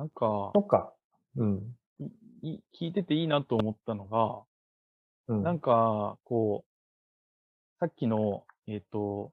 [0.00, 0.94] なんかと、か、
[1.36, 1.76] うん、
[2.40, 4.40] い聞いてていいなと思ったのが、
[5.28, 9.30] うん、なんか、こう、さっきの、えっ、と、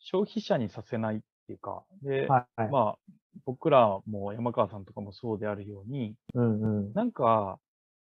[0.00, 3.12] 消費者にさせないっていうか、で、はい、はい、まあ、
[3.46, 7.58] 僕らも山川さんとかもそうであるように、うん、うん、なんか、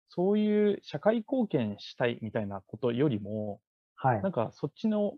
[0.09, 3.61] そういう社会貢献したいみたいなことよりも、
[3.95, 4.21] はい。
[4.21, 5.13] なん、かそっちの、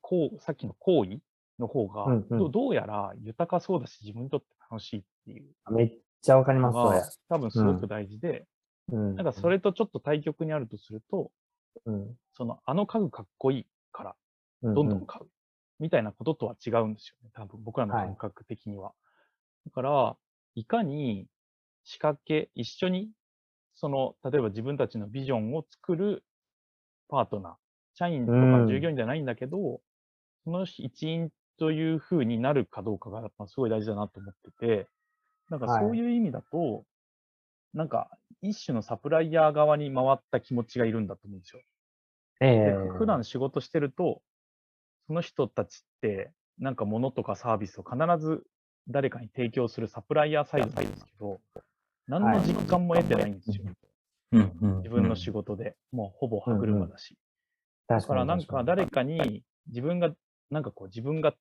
[0.00, 1.18] こう、さっきの行為
[1.58, 2.38] の方が、うんうん。
[2.38, 5.72] どどうやら豊かそうだし、自分にとって楽しいっていう。
[5.72, 8.46] めっちゃわかりのます、そ多分すごく大事で、
[8.92, 11.30] うん、なんかそれとちょっと対極にあるとすると、
[11.86, 14.14] うん、その、あの家具かっこいいから、
[14.62, 15.26] うん、どんどん買う。
[15.80, 17.30] みたいなこととは違うんですよね。
[17.34, 18.06] 多分僕らのはい。
[18.06, 18.92] 感覚的には。
[19.66, 20.16] だから、
[20.54, 21.26] いかに
[21.84, 23.10] 仕掛け、一緒に、
[23.74, 26.24] その、例えば自分たちのビジョンを作る
[27.08, 27.52] パートナー、
[27.94, 28.66] 社員とうん。
[28.66, 29.80] か従業員じゃないんだけど、
[30.44, 34.88] その一員という風になるかどうかが、やっぱすごい大事だなと思ってて、
[35.50, 36.84] なんかはいそういう意味だと、
[37.72, 38.10] なんか
[38.42, 41.62] 一種のサプライヤー側に回った気持ちがいるんだと思うんですよ。
[42.40, 44.22] えでえ普段仕事してると、
[45.06, 48.44] その人たちって、なんか物とかサービスを必ず
[48.88, 51.40] 誰かに提供するサプライヤーサイドなんですけど、
[52.06, 53.64] 何の実感も得てないんですよ。
[54.32, 55.76] 自分の仕事で。
[55.92, 57.16] もうほぼ歯車だし。
[57.88, 60.10] だ確からなんか誰かに自分が、
[60.50, 61.34] なんかこう自分が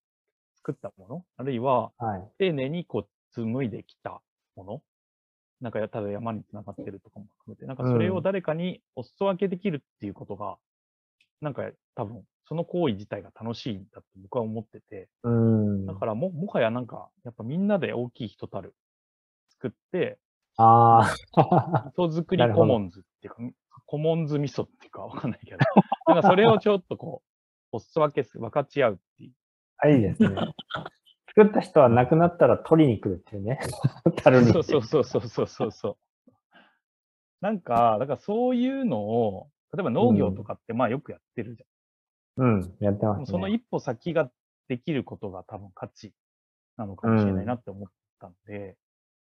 [0.66, 2.32] 作ったもの、あるいははい。
[2.40, 4.22] 丁寧にこう紡いできた
[4.56, 4.82] もの、
[5.62, 10.58] なんかただ山につながってるとかも含めて、なんかそれを誰かにお裾分けできるっていうことが、
[11.42, 11.64] なんか
[11.96, 15.86] 多分その行為自体が楽しいんだって僕は思ってて、うん。
[15.86, 18.76] だからも、もはやなんか、やっぱみんなで大きい人たる
[19.50, 20.20] 作って、
[20.58, 21.92] ああ。
[21.96, 23.42] 味噌作りコモンズっていうか、
[23.86, 25.58] コモンズ味噌っていうかわかんないけど、
[26.08, 27.22] なんかそれをちょっとこ
[27.72, 29.32] う、お裾分けする、分かち合うっていう。
[29.78, 30.30] あいいですね。
[31.36, 33.60] 作った人は亡くなったら取りに来るっていうね。
[34.24, 34.52] 樽に。
[34.52, 35.98] そうそうそうそうそうそうそう。
[37.42, 41.64] なんか、だからそういうのを、例えば農業とかってまあよくやってるじ
[42.38, 43.12] うん、やってゃん。
[43.12, 43.26] ますね。
[43.26, 44.32] その一歩先が
[44.68, 46.14] できることが多分価値
[46.78, 48.78] なのかもしれないなって思ったんで、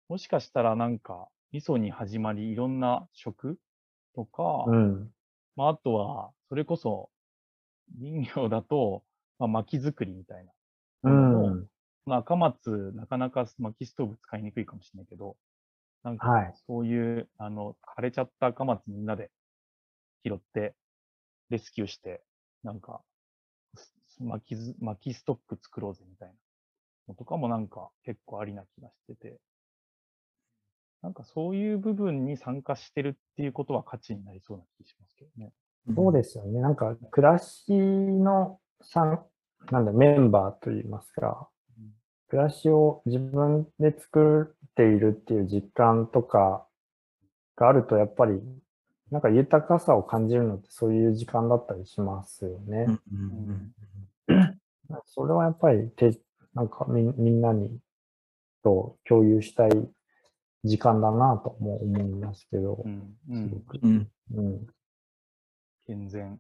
[0.08, 3.58] もしかしたらなんか、味噌に始まりいろんな食
[4.14, 5.12] とか、うん。
[5.56, 7.10] まああとは、それこそ
[8.00, 9.02] 林業だと、
[9.38, 10.52] まあ薪作りみたいな。
[11.04, 11.66] うん。
[12.06, 15.36] まあ、赤松、なかなか薪ストーブ使いにくいかもしれないけど、
[16.02, 19.30] なんはいか、そういう、あの、枯れちゃった赤松みんなで
[20.24, 20.74] 拾って、
[21.50, 22.22] レスキューして、
[22.62, 23.02] なんか、
[23.76, 26.34] す薪ず、薪ストック作ろうぜみたいな
[27.08, 29.38] のとかもなんか結構ありな気がしてて、
[31.02, 35.52] なんかそういう部分に参加してるっていうことは価値になりそうな気がしますけどね。
[35.94, 36.60] そうですよね。
[36.60, 39.24] なんか、暮らしの参、
[39.70, 41.92] なんだ、メンバーといいますか、うん
[42.30, 46.66] 暮らしを自分で作っているっていう実感とか
[47.56, 48.38] があると、やっぱり、
[49.10, 52.86] なんか豊かさを感じるのってそういう時間だったりしますよね。
[53.10, 53.72] うん
[54.28, 54.60] うん
[55.06, 56.18] それはやっぱりて、
[56.54, 57.78] なんかみみんなに
[58.62, 59.70] と共有したい
[60.64, 63.78] 時間だなとも思いますけどう、ん、うん、すごく。
[63.82, 64.66] うんうん。
[65.86, 66.38] 健全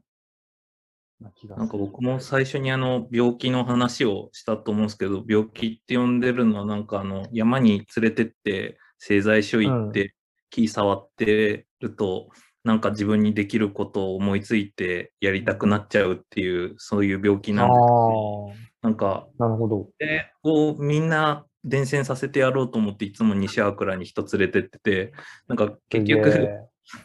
[1.20, 10.14] なんか僕も最初にあの病気の話をしたと思うんですけど、病気って呼んでるのはなんかあの山に連れてって製材所行って
[10.50, 12.28] 木触ってると、
[12.62, 17.78] なんか自分にできることを思いついてやりたくなっちゃうっていう、そういう病気あなんです
[18.82, 19.88] あ、なんか、なるほど。
[19.98, 25.12] で、こうみんな伝染させてやろうと思っていつも西粟倉に人連れてってて、
[25.48, 26.48] なんか結局、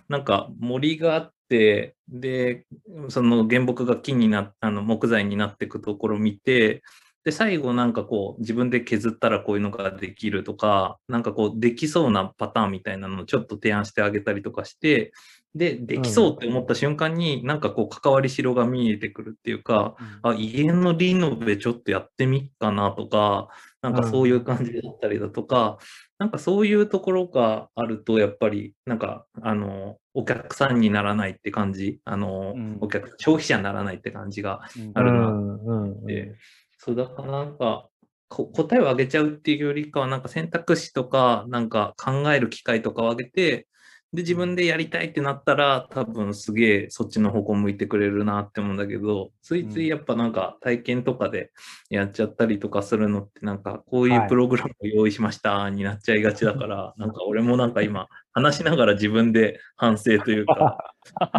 [0.07, 2.65] なんか森があって、で、
[3.09, 6.83] その原木が木になっあの木材になっていくところを見て、
[7.23, 15.13] で、最後なんかこう自分で削ったらこういうのができるとか、なんかこうできそうなパターンみたいなのをちょっと提案してあげたりとかして、
[15.55, 20.31] で、できそうって思った瞬間になんかこう関わりしろが見えてくるっていうか、うん。
[20.31, 23.49] あ、家のリノベちょっとやってみっかなとか、
[23.81, 25.77] なんかそういう感じだったりだとか、
[26.19, 32.77] なんかそういうところがあると、やっぱり、なんか、あの、お客さんにならないって感じ、あの、うん。
[32.81, 34.91] お客、消費者にならないって感じがうん。
[34.93, 36.05] あるなうんうんうん。
[36.05, 36.35] で、
[36.77, 37.89] そうだからなんか、
[38.29, 43.67] こ答えをあげちゃうっていうよりかは、なんか選択肢とか、なんか考える機会とかをあげて、
[44.13, 51.51] で、自分でやりたいってなったら、多分すげえそっちの方向向いてくれるなって思うんだけど、ついついやっぱなんか体験とかで
[51.89, 54.25] やっちゃったりとかするのって、なんかこういはい。
[54.27, 60.93] うプログラムを用意しましたになっちゃいがちだから、 なんか俺もなんか今、話しながら自分で反省というか、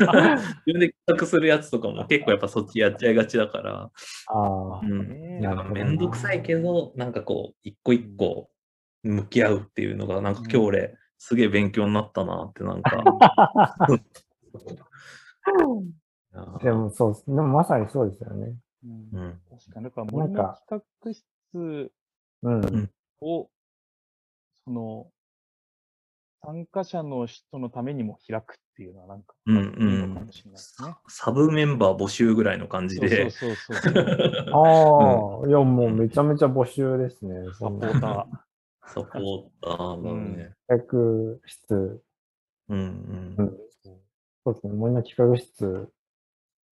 [0.66, 3.90] 自分で企画するやつとかも結構やっぱそっちやっちゃいがちだから、
[4.26, 5.08] ああう、ん。
[5.08, 8.50] ねなるほどなめんどくさいけど、なんかこう、一個一個
[9.04, 10.94] 向き合うっていうのが、なんか今日俺、
[11.26, 13.02] すげえ勉強になったなって、なんか。
[16.62, 18.54] でもそうでもまさにそうですよね。
[18.84, 19.40] うんうん。
[19.50, 21.90] 確かに、だからなん森のか企画室
[22.42, 22.90] うん。
[23.22, 23.48] を、
[24.64, 25.10] その、
[26.42, 29.62] 参加者の人のためにも開くっていうのはなんか、うんいい
[30.06, 30.94] のかもしれないですね。
[31.08, 33.30] サブメンバー募集ぐらいの感じそうそうで。
[33.30, 33.94] そうそうそう。
[34.52, 37.50] ああ、いやもうめちゃめちゃ募集ですね。
[37.54, 38.26] サポーター。
[38.86, 40.54] サポーターだね。
[40.68, 42.02] 企画室、
[42.68, 42.82] うんう
[43.38, 43.58] うんん。
[44.44, 44.72] そうですね。
[44.74, 45.90] 森の企画室、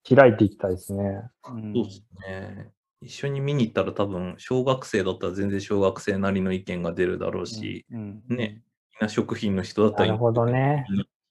[0.08, 1.30] 開いていきたいですね。
[1.48, 2.72] うんそうですね。
[3.00, 8.62] 一緒に見に行ったら多分、小学生だったら全然小学生なりの意見が出るだろうし、うんね。
[9.00, 10.86] みんな食品の人だったらなるほどね。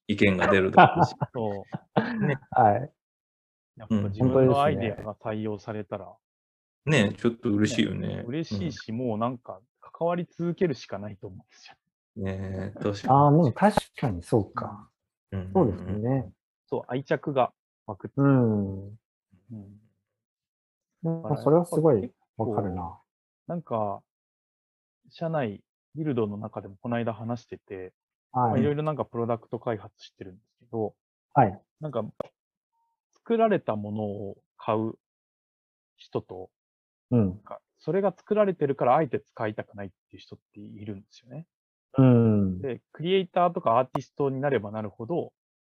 [0.07, 1.15] 意見が出るだろうし。
[1.33, 2.01] そう。
[2.51, 2.91] はい。
[3.77, 6.13] やっぱうん自分のアイデアが採用されたら、
[6.85, 8.23] ねちょっと嬉しいよね。
[8.27, 9.61] 嬉しいし、もうなんか
[10.01, 11.75] 関わり続けるしかないと思うんですよ。
[12.17, 12.23] うん。
[12.23, 14.89] ね確ああ、も確かにそうか。
[15.31, 15.37] に。
[15.37, 15.83] んそうです。
[15.83, 16.31] ね。
[16.67, 17.53] そう、愛着が
[17.85, 18.11] 湧く。
[18.17, 18.87] うん。
[18.87, 18.95] うん
[21.03, 22.99] それはすごいわかるな。
[23.47, 24.01] なんか、
[25.09, 25.61] 社内、
[25.95, 27.93] ビルドの中でもこの間話してて、
[28.33, 28.63] まあ、はいい。
[28.63, 30.95] ろいろなんかプロダクト開発してるんですけど、
[31.33, 31.61] はい。
[31.79, 32.03] なんか、
[33.13, 34.93] 作られたものを買う
[35.97, 36.49] 人と、
[37.11, 37.37] うんなん。
[37.39, 41.47] かそれが作られてるからあえて使いたくないっていう人っているんですよね。
[41.97, 42.61] うん。
[42.61, 45.33] で、クリエイターとかアーティストになればなるほど、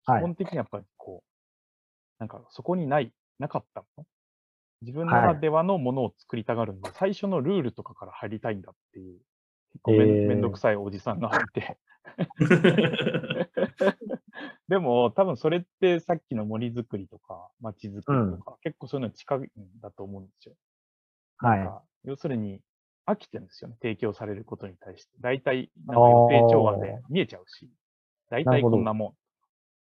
[0.05, 0.19] はい。
[0.19, 1.25] 基本的にやっぱりこう、
[2.19, 4.05] なんかそこにない、なかったもの。
[4.81, 9.19] 自分はいならではのものを作りたがるんで、最初のルールとかから入りたいんだっていう、
[9.73, 11.77] 結構めん,、えーめんどくさいおじさんがいて。
[14.67, 19.49] でも、多分それってさっきの森づくりとか街づくりとか、結構そういうの近いん
[19.81, 20.55] だと思うんですよ。
[21.37, 22.61] はい要するに、
[23.07, 23.77] 飽きてるんですよね。
[23.81, 25.11] 提供されることに対して。
[25.19, 27.69] 大体、なんか予定調和で見えちゃうし、
[28.29, 29.13] 大体こんなもん。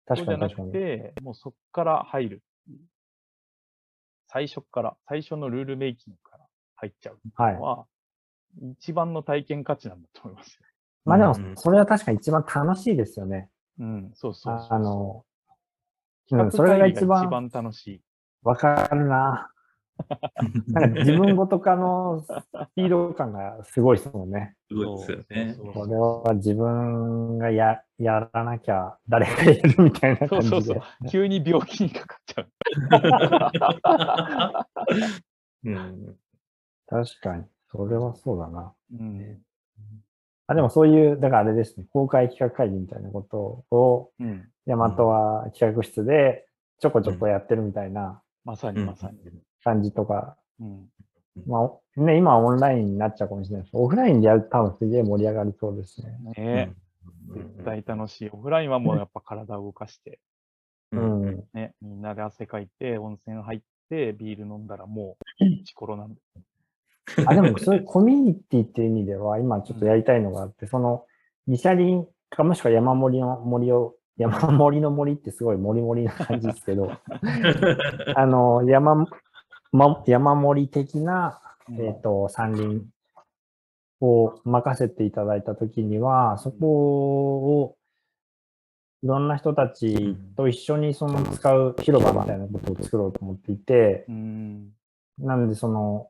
[0.06, 0.68] 確かにそうじゃ確かに。
[0.68, 2.42] なくて、もうそこから入る。
[4.28, 6.46] 最初から、最初のルールメイキングから
[6.76, 7.86] 入っちゃうのは、
[8.78, 10.66] 一番の体験価値なんだと思いますよ。
[11.04, 13.50] まあでもうん、それは確かに一番楽しいですよね。
[13.78, 15.24] うん、そうそうそうああの、
[16.30, 18.00] うそれが一番楽しい。
[18.42, 19.51] わかるな。
[20.68, 22.26] なんか自分ごと化のス
[22.74, 24.54] ピード感がすごいですもんね。
[24.68, 25.56] すごいですよね。
[25.72, 30.50] これは自分がややらなきゃ誰がやるみたいな感じで。
[30.50, 31.08] そうそうそう。
[31.08, 32.48] 急に病気にかかっちゃう。
[35.68, 36.16] うん。
[36.86, 37.44] 確かに。
[37.70, 38.74] それはそうだな。
[38.98, 39.42] うん。
[40.46, 44.48] あ、でもそういう、だからあれですね、公開企画会議みたいなことを、うん。
[44.66, 46.46] ヤマトは企画室で
[46.78, 49.18] ちょこちょこやってるみたいなまさにまさに。
[49.62, 50.88] 感じとか、うん。
[51.46, 56.18] まあ、ね、今はオンラインになっちゃうかもしれないですけど、オフラインでやると多分すげえ盛り上がりそうですね。
[56.36, 56.72] ね
[57.34, 58.30] 絶対楽しい。
[58.30, 60.20] オフラインはもうやっぱ体を動かして、
[60.92, 61.26] ううん。
[61.30, 61.44] ん。
[61.54, 66.20] ね、みんなで汗かいて、温泉入って、ビール飲んだらもう、イチコロなんで。
[67.26, 71.06] あ、でもそういうコミュニティっていう意味では、今ちょっとやりたいのがあって、その、
[71.46, 76.92] 二車輪かもしくは山盛りの森を、 山盛りの森ってすごい森盛りな感じですけど、
[78.14, 79.06] あの、山、
[79.72, 82.82] ま、山盛り的な、うんえっ、と、山林
[84.00, 86.66] を任せていただいたときには、そこ
[87.62, 87.76] を、
[89.02, 94.68] いろんな人たちと一緒にその使う広場みたいなことを作ろうと思っていて、うん。
[95.18, 96.08] なのでその、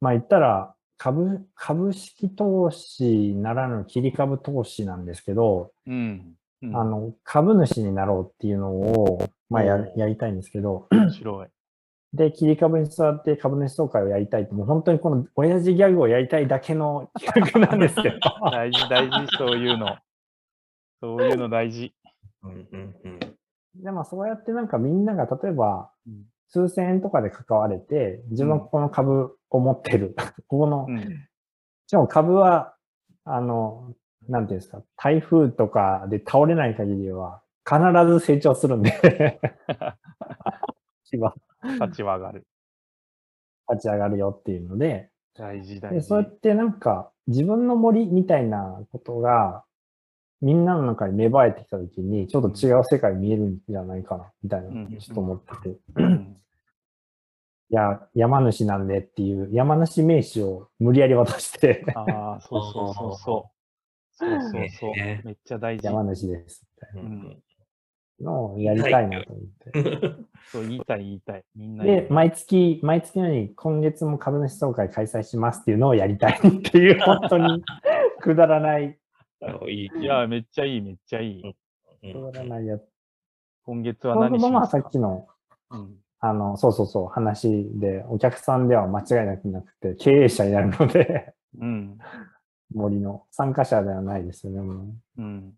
[0.00, 6.36] まあ言ったら、株、株式投資ならぬ切り株投資なんですけど、うん。
[6.62, 11.48] うんあの、株主になろうっていうのを、まあややりたいんですけど、面白い。
[12.12, 18.18] で、切り株に座って株主総会をやりたいって、もう本当にこの親父ギャグをやりたいだけの 企画なんですけど、
[18.50, 19.96] 大事、大事、そういうの。
[21.00, 21.94] そういうの大事。
[22.42, 23.20] うんうんうん
[23.72, 30.16] でもそうやってなんかみんなが例えばうん数千円とかで関われて、自分はここの株を持ってる。
[30.48, 30.98] ここの、うん。
[31.86, 32.74] しかも株は、
[33.24, 33.94] あの、
[34.28, 39.40] なんていうんですか、台風とかで倒れない限りは必ず成長するんで、
[41.60, 42.46] は価値は上がる。
[43.70, 46.08] 立ち上がるよっていうので、大事、大で、事。
[46.08, 49.64] そうやってなんか自分の森みたいなことが
[50.40, 55.78] みんなの中に芽生えてきたときにちょっと違う世界見えるんじゃないかな、みたいな、うんちょっと思ってて。
[55.96, 56.36] うん
[57.72, 63.60] いや、山主なんでっていう山主名詞を無理やり渡して、ああ、そうそうそうそう。
[64.12, 64.90] そうそうそう。
[64.98, 65.86] ねめっちゃ大事。
[65.86, 67.34] 山主です、みたいうんな
[68.20, 70.16] のをやりたいなと思って。
[70.50, 71.44] そう、言いたい、言いたい。
[71.54, 77.62] みんなで、毎月、毎月のように今月も株主総会開催しますっていうのをやりたいっていう、 本当に
[78.20, 78.98] くだらない、
[79.68, 81.42] いや、めっちゃいい、めっちゃいい。
[81.42, 81.54] うん
[82.02, 82.82] くだらないやつ。
[83.64, 85.28] 今月は何しままさますかっきの
[85.70, 91.98] うんあの、そうそうそう、話で、お客さんでは間違いなくなくて、経営者になるので、うん。
[92.74, 95.54] 森の参加者ではないですよね、もうん。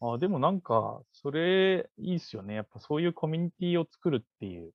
[0.00, 2.54] あ、でもなんか、それ、いいっすよね。
[2.54, 4.72] やっぱそういうコミュニティを作るっていう。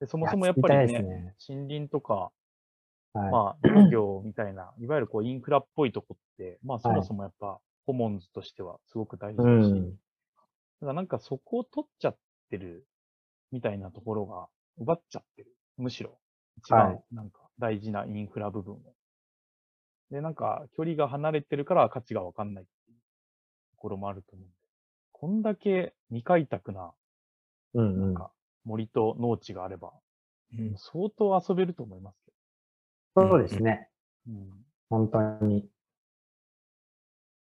[0.00, 2.32] でそもそもやっぱりね、です森林とか、
[3.14, 3.30] はい。
[3.30, 9.90] まあ、農業みたいな、いわゆるこう、インフラっぽいとこって、まあ、そもそもやっぱ、コモンズとしてはすごく大事だし、うん。
[9.90, 12.16] だからなんかそこを取っちゃっ
[12.50, 12.86] てる
[13.50, 14.48] みたいなところが
[14.78, 15.52] 奪っちゃってる。
[15.76, 16.18] むしろ。
[16.58, 18.78] 一は番なんか大事なインフラ部分を。
[20.10, 22.64] で、なんか距離が離れてるから価値がわかんない
[23.82, 24.54] ころもあると思うんで。
[25.10, 26.92] こんだけ未開拓な
[27.74, 28.00] うんうん。
[28.00, 28.30] なんか
[28.64, 29.92] 森と農地があれば、
[30.56, 32.32] うん相当遊べると思いますけ
[33.16, 33.88] そうですね。
[34.26, 34.32] ど。
[34.34, 34.50] うん。
[34.88, 35.08] 本
[35.40, 35.68] 当に。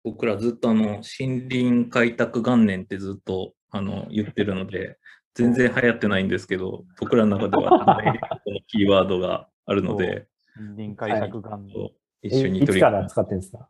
[0.04, 4.98] 僕らずっとあの森林開拓元年ってずっとあの 言ってるので、
[5.34, 11.90] 全然流行ってないんですけど、僕らの中ではダイレクトのキーワードがあるので、森林開拓元年。
[12.22, 13.08] 一緒にいつから取り組む。
[13.10, 13.68] 使ってるんですか？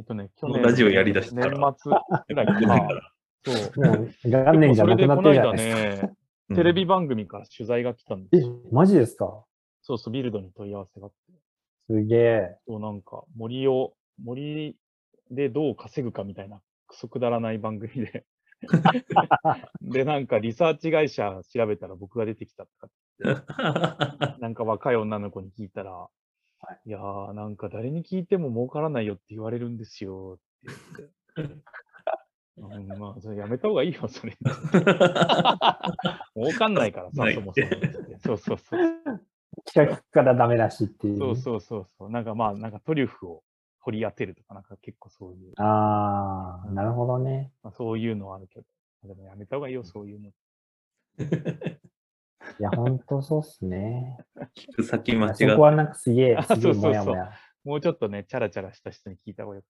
[0.00, 0.62] えっとね、去年。
[0.62, 3.12] ラジオやりだしたら年末ぐら
[3.44, 3.84] そう。
[3.84, 5.66] もう元年じゃなくなってるじゃないですか。
[5.66, 6.14] それでこの間ね、
[6.48, 9.44] うんテレビ番組から取材が来たんでえすよ。、マジですか？
[9.82, 11.32] そうそう、ビルドに問い合わせがあって。
[11.90, 12.56] すげえ。
[12.66, 13.92] そう、なんか、森を、
[14.22, 14.76] 森
[15.30, 18.24] でどう稼ぐかみたいな、くそくだらない番組で。
[19.80, 22.88] で、なんか、リサーチ会社調べたら僕が出てきたとか、
[24.40, 26.08] なんか若い女の子に聞いたら、
[26.86, 30.40] い、やー、なんか誰に聞いても儲からないよって言われるんですよっ
[30.96, 31.10] て。
[32.56, 34.36] うん、まあ、それやめた方がいいよ、それ。
[36.36, 38.18] 儲かんないからさそもそも。
[38.18, 38.80] そうそうそう。
[39.64, 41.18] 企画からダメらしいっていう。
[41.18, 42.10] そうそうそうそう。
[42.10, 43.42] なんかまあ、なんかトリュフを
[43.80, 47.52] 掘り当てるとか、なんか結構そういう、ああ、なるほどね。
[47.62, 48.66] まあ、そういうのはあるけど。
[49.04, 50.30] でもやめた方がいいよ、そういうの。
[52.58, 54.18] いや、ほんとそうっすね。
[54.56, 57.32] 聞く先間違っそこはなんかすげえあ、すげえそうそうそうもやもや。
[57.64, 59.62] もうちょっとね、チャラチャラした人に聞いた方がよ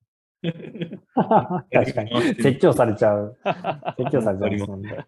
[0.42, 2.34] 確かに。
[2.36, 3.36] 説教されちゃう。
[3.98, 5.06] 説教されちゃいますもんね。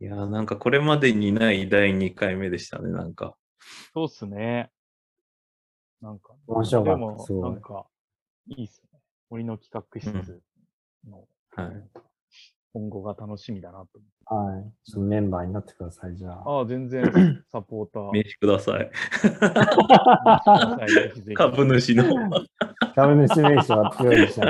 [0.00, 3.34] いやー、なんかこれまでにない第2回目でしたね、なんか。
[3.92, 4.70] そうっすね。
[6.00, 7.86] なんか、面白かったでもなんか、
[8.46, 9.00] いいっすね。
[9.30, 10.40] 森の企画室
[11.08, 12.07] の、はい
[12.72, 14.00] 今後が楽しみだなと
[14.30, 14.90] はい。
[14.90, 16.58] ちょっとメンバーになってください、じゃあ。
[16.58, 17.02] ああ、全然
[17.50, 18.12] サポーター。
[18.12, 18.90] 名刺ください。
[21.34, 22.04] 株主の。
[22.94, 24.44] 株主名刺は強いでしょ。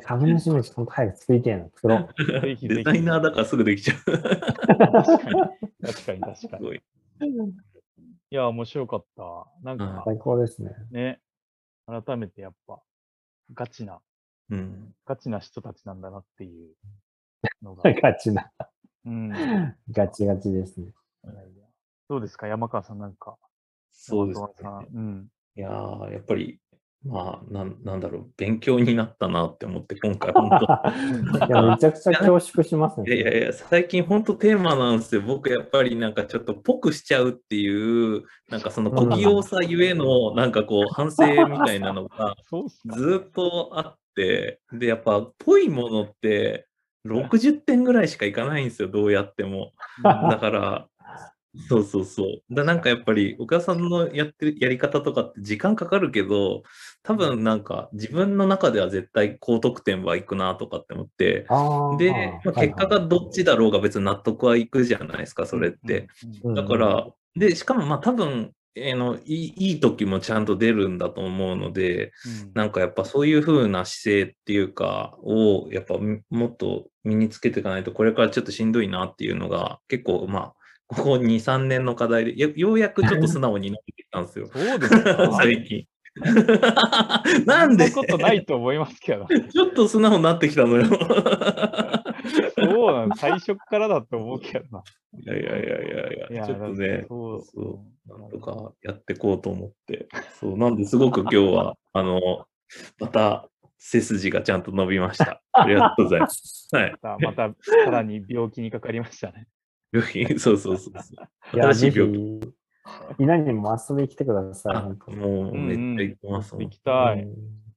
[0.00, 1.64] 株主名刺、ほんと早く作りてえな。
[1.74, 2.24] 作ろう。
[2.40, 3.98] ぜひぜひデザイナーだからすぐできちゃう。
[4.04, 5.40] 確かに、
[5.82, 6.40] 確かに、確かに。
[6.40, 6.82] すごい。
[8.30, 9.22] いや、面白かった。
[9.62, 10.70] なんか、最高ですね。
[10.90, 11.20] ね、
[11.86, 12.80] 改めてやっぱ、
[13.52, 14.00] ガチな、
[14.50, 14.94] うん。
[15.04, 16.70] ガチな人たちなんだなっていう
[17.62, 17.82] のが。
[17.92, 18.50] ガチな。
[19.04, 19.30] うん。
[19.90, 20.86] ガチガチですね。
[21.24, 21.64] いやいや
[22.08, 22.46] どうですか？
[22.46, 23.36] 山川さんなんか。
[23.92, 25.28] そうです山川さんうん。
[25.56, 26.60] いやー、やっぱり、
[27.04, 33.14] まあ、なんなんだろう、勉強になったなって思って、今回、本当 いや、めちゃくちゃ恐縮しますね。
[33.14, 35.22] いやいやいや、最近本当テーマなんですよ。
[35.22, 37.68] 僕やっぱりなんかちょっとぽくしちゃうってい
[38.16, 42.34] う、なんかその小器用さゆえの、なんかこう反省みたいなのが。
[42.86, 46.67] ずーっとあって、で、やっぱぽいものって
[47.08, 49.72] 60点ぐらいしかいかないんですよ、どうやっても。
[50.02, 50.88] だから、
[51.68, 52.54] そうそうそう。
[52.54, 56.62] だなんかやっぱり、岡田さんのやってるやり方とかって時間かかるけど、
[57.02, 61.46] 多分なんか自分の中では絶対高得点はいくなとかって思って、
[61.98, 62.12] で、
[62.44, 66.08] まあ、結果がどっちだろうが別に納得はいくじゃないですか、それって。
[66.44, 66.54] うん。
[66.54, 80.54] だから、で、しかもまあ多分、えーのいい時もちゃんと出るんだと思うので、うんなんかやっぱそういう風な姿勢っていうか、をやっぱみもっと身につけていかないと、これからちょっとしんどいなっていうのが、結構まあ、
[80.86, 84.48] ここ2、3年の課題で、よようやくちょっと素直になってきたんですよ。
[84.52, 85.86] そうですか 最近。
[87.46, 87.88] なんで？
[87.88, 89.26] そんなことないと思いますけど。
[89.50, 90.84] ちょっと素直になってきたのよ。
[92.56, 94.82] そうなん最初からだと思うけどな。
[95.20, 100.08] いやいやいやいやいや、ちょっとねて、そうそう、なんとかやっていこうと思って。
[100.38, 102.46] そう、なんですごく今日は、 あの、
[102.98, 103.48] また
[103.78, 105.42] 背筋がちゃんと伸びました。
[105.52, 106.68] ありがとうございます。
[106.72, 106.94] はい。
[107.20, 107.54] また、
[107.84, 109.46] さらに病気にかかりましたね。
[109.92, 111.60] 病気、そうそうそうそう。
[111.72, 112.40] 新しい病気。、
[113.18, 114.70] 稲にも遊びに来てくださ
[115.08, 115.14] い。
[115.14, 117.22] もううんめっちゃ行ってますもん行きたい。
[117.22, 117.68] うん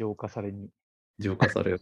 [0.00, 0.70] 浄化されに。
[1.18, 1.80] 浄化される。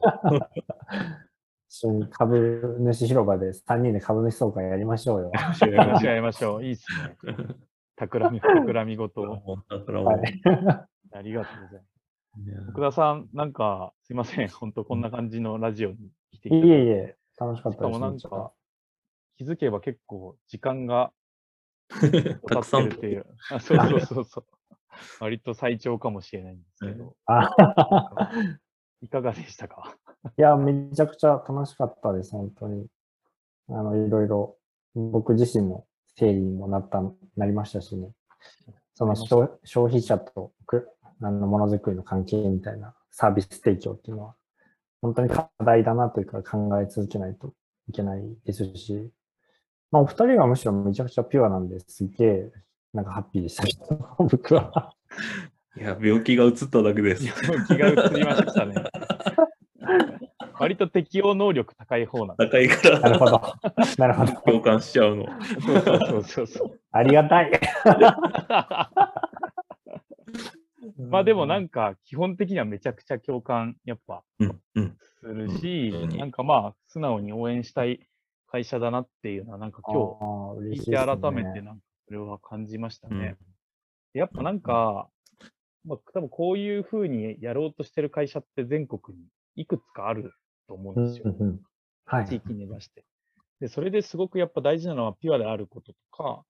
[1.70, 5.30] 一緒に株主広場で3人で株主総会やりましょうよ。
[5.32, 6.64] やりましょう、やりましょう。
[6.66, 7.16] いいっすね。
[7.96, 9.26] 企み、企み事を。
[9.26, 10.42] もうだからもうはい
[11.12, 12.50] ありがとうございます。
[12.50, 14.48] ね奥田さん、なんか、すいません。
[14.48, 15.96] 本当こんな感じのラジオに
[16.32, 18.00] 来ていいただいてえいえ、楽しかっしたかです。
[18.00, 18.52] もなんか、
[19.36, 21.12] 気づけば結構時間が
[22.48, 23.26] たくさん経ってるっていう。
[23.50, 24.44] あそうそうそうそう。
[25.20, 28.30] 割と最長かもしれないんですけど、あ
[29.00, 29.96] いかがでしたか？
[30.36, 32.86] いや、めちゃくちゃ楽しかったです、本当に。
[33.68, 34.56] あの、いろいろ、
[34.94, 35.86] 僕自身も
[36.16, 37.00] 整理にもなった、
[37.36, 38.10] なりましたしね。
[38.94, 40.88] その消消費者とく
[41.22, 44.34] あのものづくりの関係みたいなサービス提供っていうのは、
[45.00, 47.54] 本当に課題だなというか考え続けないと
[47.88, 49.12] いけないですし、
[49.90, 52.52] まあ、お二人がむしろめちゃくちゃピュアなんですげえ、
[52.92, 54.94] なんかハッピーでしたけど、 僕は。
[55.76, 57.24] いや、病気が移っただけです。
[57.66, 58.74] 気が移りましたね。
[60.58, 63.40] 割と適応能力高い方なんで高いかなるほらど。
[63.96, 64.32] なるほど。
[64.32, 65.26] 共感しちゃうの。
[65.60, 66.80] そうそうそうそうそう。
[66.90, 67.52] ありがたい。
[70.98, 74.96] まあでもなんか基本的にはめちゃくちゃ共感やっぱうん、うん。
[75.20, 78.07] するし、なんかまあ素直に応援したい
[78.50, 79.94] 会社だなっていうのはなんか今
[80.60, 83.36] 日聞いて改めてなんかそれは感じましたね。
[84.14, 85.08] やっぱなんか、
[85.84, 89.24] まあ、多分こういうふうにやろうとしてる会社って全国に
[89.56, 90.32] いくつかある
[90.66, 91.24] と思うんですよ。
[91.38, 91.60] うんうん
[92.08, 92.26] はい。
[92.26, 93.04] 地域に出して。
[93.60, 96.42] で、それですごくやっぱ大事なのはピュアであることとか、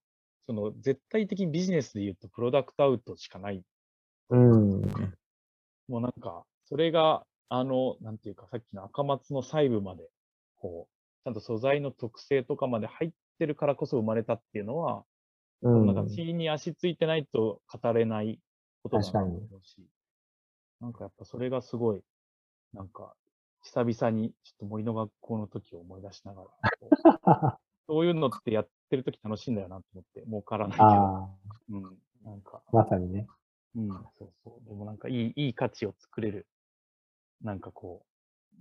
[0.47, 3.63] その絶対的にビジネスで言うとプロダクトアウトしかない。
[4.31, 4.83] うん。
[5.89, 10.09] もうなんか、それが、あの、なんていうか、さっきの赤松の細部まで、
[10.57, 15.05] こう、ちゃんと素材の特性とかまで入ってるからこそ生まれたっていうのは、
[15.63, 18.39] うんなんか地に足ついてないと語れない
[18.83, 19.85] ことだなと思うし、
[20.81, 22.01] なんかやっぱそれがすごい、
[22.73, 23.15] なんか、
[23.65, 26.45] 久々にちょっと森の学校の時を思い出しなが
[27.25, 27.59] ら、
[27.89, 30.87] そういうのってやっってる時楽しいんだよなと思って、儲からないけど。
[30.87, 31.29] あ
[31.71, 31.83] うん。
[32.25, 33.27] なんか、あ、まさにね。
[33.77, 34.69] うん、そうそう。
[34.69, 36.47] でもなんかいい、いい価値を作れる、
[37.43, 38.05] なんかこ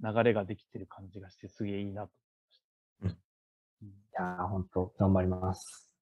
[0.02, 2.12] う、流れができてる感じがして、すげえいいなと
[3.82, 5.94] いやー、本当頑張ります。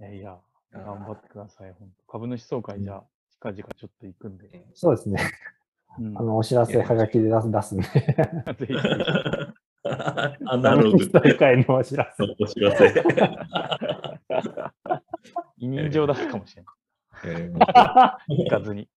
[0.00, 0.38] いやいや、
[0.72, 4.66] 頑張ってください、本当株主総会じゃあ、近々ちょっと行くんで。
[4.74, 5.20] そうですね。
[5.98, 7.84] うんあの、お知らせはがきで出す出すんで。
[8.58, 8.74] ぜひ
[9.86, 12.26] アナログ大会のお知らせ。
[12.26, 13.04] のお知らせ。
[15.58, 16.74] 委任状出すかもしれない。
[17.26, 17.58] えー
[18.28, 18.88] 行かずに。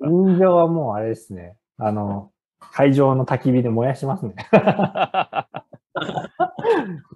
[0.00, 1.56] 人形はもうあれですね。
[1.76, 4.34] あの、会場の焚き火で燃やしますね。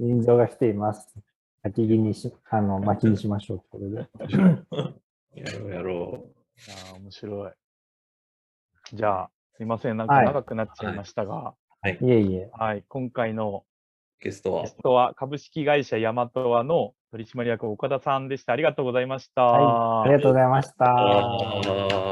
[0.01, 1.15] 人形が来ています。
[1.65, 4.09] 焚き火にし、あの、薪にしましょうことで。
[5.35, 6.25] やろうやろ
[6.57, 7.53] いやー面白い。
[8.93, 9.97] じゃあ、すいません。
[9.97, 12.51] なんかはい長くなっちゃいましたが、いえいえ。
[12.53, 13.65] はい、今回の
[14.21, 14.25] う。
[14.25, 14.69] ゲストはゲ。
[14.69, 18.53] ストは株式会社ヤマトワの取締役岡田さんでした。
[18.53, 19.43] ありがとうございました。
[19.45, 20.11] はい。
[20.11, 22.12] ありがとうございました。